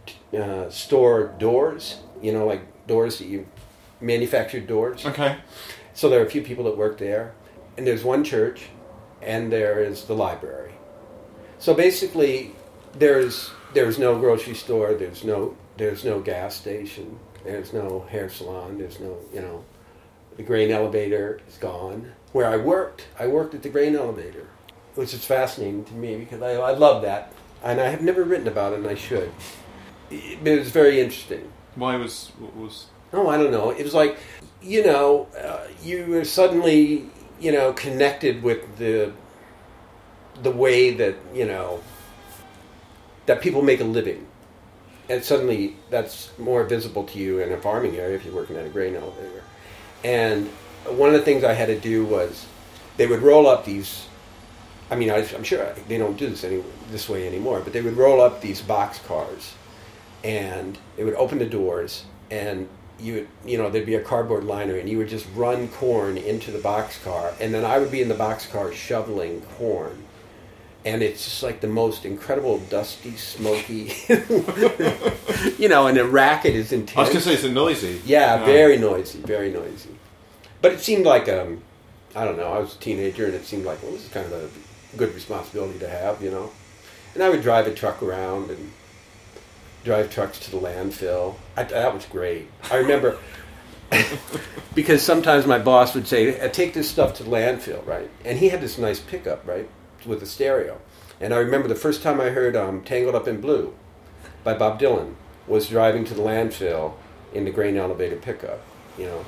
t- 0.05 0.37
uh, 0.37 0.69
store 0.69 1.33
doors. 1.39 1.99
You 2.21 2.31
know, 2.31 2.45
like 2.45 2.61
doors 2.87 3.17
that 3.17 3.27
you 3.27 3.47
manufactured 3.99 4.67
doors. 4.67 5.05
Okay. 5.05 5.37
So 5.93 6.09
there 6.09 6.21
are 6.21 6.25
a 6.25 6.29
few 6.29 6.41
people 6.41 6.63
that 6.65 6.77
work 6.77 6.97
there, 6.97 7.33
and 7.77 7.85
there's 7.85 8.03
one 8.03 8.23
church, 8.23 8.67
and 9.21 9.51
there 9.51 9.83
is 9.83 10.05
the 10.05 10.15
library. 10.15 10.73
So 11.59 11.73
basically, 11.73 12.53
there's 12.93 13.51
there's 13.73 13.97
no 13.97 14.19
grocery 14.19 14.55
store, 14.55 14.93
there's 14.93 15.23
no 15.23 15.55
there's 15.77 16.05
no 16.05 16.19
gas 16.19 16.55
station, 16.55 17.19
there's 17.43 17.73
no 17.73 18.05
hair 18.09 18.29
salon, 18.29 18.77
there's 18.77 18.99
no 18.99 19.17
you 19.33 19.41
know, 19.41 19.63
the 20.37 20.43
grain 20.43 20.71
elevator 20.71 21.41
is 21.47 21.57
gone. 21.57 22.11
Where 22.31 22.47
I 22.47 22.57
worked, 22.57 23.07
I 23.19 23.27
worked 23.27 23.53
at 23.53 23.61
the 23.61 23.69
grain 23.69 23.95
elevator, 23.95 24.47
which 24.95 25.13
is 25.13 25.23
fascinating 25.23 25.85
to 25.85 25.93
me 25.93 26.17
because 26.17 26.41
I, 26.41 26.53
I 26.53 26.71
love 26.71 27.01
that, 27.03 27.31
and 27.63 27.79
I 27.79 27.89
have 27.89 28.01
never 28.01 28.23
written 28.23 28.47
about 28.47 28.73
it, 28.73 28.79
and 28.79 28.87
I 28.87 28.95
should. 28.95 29.31
It, 30.09 30.45
it 30.45 30.59
was 30.59 30.71
very 30.71 30.99
interesting. 30.99 31.51
Why 31.75 31.95
was 31.95 32.31
what 32.39 32.55
was 32.55 32.87
Oh, 33.13 33.29
I 33.29 33.37
don't 33.37 33.51
know. 33.51 33.69
It 33.69 33.83
was 33.83 33.93
like, 33.93 34.17
you 34.61 34.83
know, 34.83 35.27
uh, 35.39 35.67
you 35.83 36.07
were 36.07 36.25
suddenly, 36.25 37.05
you 37.39 37.51
know, 37.51 37.71
connected 37.73 38.41
with 38.41 38.77
the 38.77 39.13
the 40.41 40.49
way 40.49 40.91
that 40.91 41.15
you 41.31 41.45
know 41.45 41.83
that 43.27 43.39
people 43.39 43.61
make 43.61 43.79
a 43.79 43.83
living, 43.83 44.25
and 45.09 45.23
suddenly 45.23 45.75
that's 45.89 46.31
more 46.37 46.63
visible 46.63 47.03
to 47.03 47.19
you 47.19 47.39
in 47.39 47.51
a 47.51 47.57
farming 47.57 47.95
area 47.95 48.15
if 48.15 48.25
you're 48.25 48.33
working 48.33 48.55
at 48.55 48.65
a 48.65 48.69
grain 48.69 48.95
elevator. 48.95 49.43
And 50.03 50.47
one 50.87 51.09
of 51.09 51.15
the 51.15 51.21
things 51.21 51.43
I 51.43 51.53
had 51.53 51.67
to 51.67 51.79
do 51.79 52.05
was 52.05 52.45
they 52.97 53.07
would 53.07 53.21
roll 53.21 53.47
up 53.47 53.65
these. 53.65 54.07
I 54.89 54.95
mean, 54.95 55.09
I, 55.09 55.27
I'm 55.33 55.43
sure 55.43 55.73
they 55.87 55.97
don't 55.97 56.17
do 56.17 56.29
this 56.29 56.43
any 56.43 56.63
this 56.91 57.09
way 57.09 57.27
anymore, 57.27 57.61
but 57.61 57.73
they 57.73 57.81
would 57.81 57.97
roll 57.97 58.21
up 58.21 58.41
these 58.41 58.61
box 58.61 58.99
cars, 58.99 59.53
and 60.23 60.77
they 60.95 61.03
would 61.03 61.15
open 61.15 61.39
the 61.39 61.45
doors, 61.45 62.05
and 62.29 62.67
you 62.99 63.13
would, 63.13 63.27
you 63.45 63.57
know, 63.57 63.69
there'd 63.69 63.85
be 63.85 63.95
a 63.95 64.01
cardboard 64.01 64.43
liner, 64.43 64.75
and 64.75 64.89
you 64.89 64.97
would 64.97 65.09
just 65.09 65.25
run 65.35 65.67
corn 65.69 66.17
into 66.17 66.51
the 66.51 66.59
box 66.59 67.01
car, 67.03 67.33
and 67.39 67.53
then 67.53 67.65
I 67.65 67.79
would 67.79 67.91
be 67.91 68.01
in 68.01 68.09
the 68.09 68.15
box 68.15 68.45
car 68.45 68.71
shoveling 68.71 69.41
corn, 69.57 70.03
and 70.85 71.01
it's 71.01 71.23
just 71.23 71.43
like 71.43 71.61
the 71.61 71.67
most 71.67 72.05
incredible 72.05 72.59
dusty, 72.59 73.15
smoky, 73.15 73.93
you 75.57 75.69
know, 75.69 75.87
and 75.87 75.97
the 75.97 76.05
racket 76.05 76.55
is 76.55 76.71
intense. 76.71 76.97
I 76.97 77.01
was 77.01 77.09
going 77.09 77.21
to 77.21 77.29
say 77.29 77.33
it's 77.33 77.43
noisy. 77.43 78.01
Yeah, 78.05 78.43
very 78.45 78.77
noisy, 78.77 79.19
very 79.19 79.51
noisy. 79.51 79.91
But 80.61 80.73
it 80.73 80.79
seemed 80.81 81.05
like 81.05 81.29
um, 81.29 81.61
I 82.15 82.25
don't 82.25 82.37
know. 82.37 82.51
I 82.51 82.59
was 82.59 82.75
a 82.75 82.79
teenager, 82.79 83.25
and 83.25 83.33
it 83.33 83.45
seemed 83.45 83.65
like 83.65 83.81
well, 83.81 83.91
this 83.91 84.05
is 84.05 84.11
kind 84.11 84.25
of 84.25 84.33
a 84.33 84.97
good 84.97 85.13
responsibility 85.13 85.79
to 85.79 85.89
have, 85.89 86.21
you 86.21 86.31
know. 86.31 86.51
And 87.13 87.23
I 87.23 87.29
would 87.29 87.41
drive 87.41 87.67
a 87.67 87.73
truck 87.73 88.01
around 88.01 88.49
and 88.49 88.71
drive 89.83 90.09
trucks 90.09 90.39
to 90.39 90.51
the 90.51 90.57
landfill. 90.57 91.35
I, 91.55 91.63
that 91.63 91.93
was 91.93 92.05
great. 92.05 92.49
I 92.71 92.77
remember 92.77 93.19
because 94.75 95.01
sometimes 95.01 95.45
my 95.45 95.59
boss 95.59 95.93
would 95.95 96.07
say, 96.07 96.39
"Uh, 96.39 96.49
"Take 96.49 96.73
this 96.73 96.89
stuff 96.89 97.13
to 97.15 97.23
the 97.23 97.29
landfill," 97.29 97.85
right? 97.85 98.09
And 98.25 98.39
he 98.39 98.49
had 98.49 98.61
this 98.61 98.77
nice 98.77 98.99
pickup, 98.99 99.47
right, 99.47 99.69
with 100.05 100.21
a 100.23 100.25
stereo. 100.25 100.79
And 101.21 101.33
I 101.33 101.37
remember 101.37 101.67
the 101.67 101.75
first 101.75 102.03
time 102.03 102.19
I 102.19 102.29
heard 102.29 102.55
um, 102.55 102.81
"Tangled 102.83 103.15
Up 103.15 103.27
in 103.27 103.39
Blue" 103.41 103.73
by 104.43 104.53
Bob 104.53 104.79
Dylan 104.79 105.13
was 105.47 105.67
driving 105.69 106.03
to 106.05 106.13
the 106.13 106.21
landfill 106.21 106.93
in 107.33 107.45
the 107.45 107.51
grain 107.51 107.77
elevator 107.77 108.15
pickup. 108.17 108.61
You 108.97 109.05
know. 109.05 109.25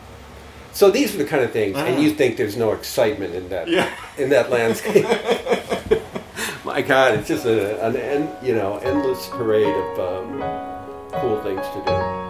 So 0.73 0.91
these 0.91 1.15
are 1.15 1.17
the 1.17 1.25
kind 1.25 1.43
of 1.43 1.51
things, 1.51 1.77
and 1.77 2.03
you 2.03 2.11
think 2.11 2.35
there's 2.37 2.57
no 2.57 2.73
excitement 2.73 3.33
in 3.33 3.47
that 3.49 3.67
Yeah. 3.69 3.89
in 4.17 4.29
that 4.29 4.49
landscape. 4.49 5.05
My 6.65 6.81
God, 6.81 7.13
it's 7.19 7.27
just 7.29 7.45
a, 7.45 7.85
an 7.85 7.95
end, 7.95 8.29
you 8.43 8.55
know 8.55 8.77
endless 8.79 9.27
parade 9.29 9.73
of 9.73 9.99
um, 9.99 10.39
cool 11.21 11.41
things 11.43 11.61
to 11.61 11.83
do. 11.85 12.24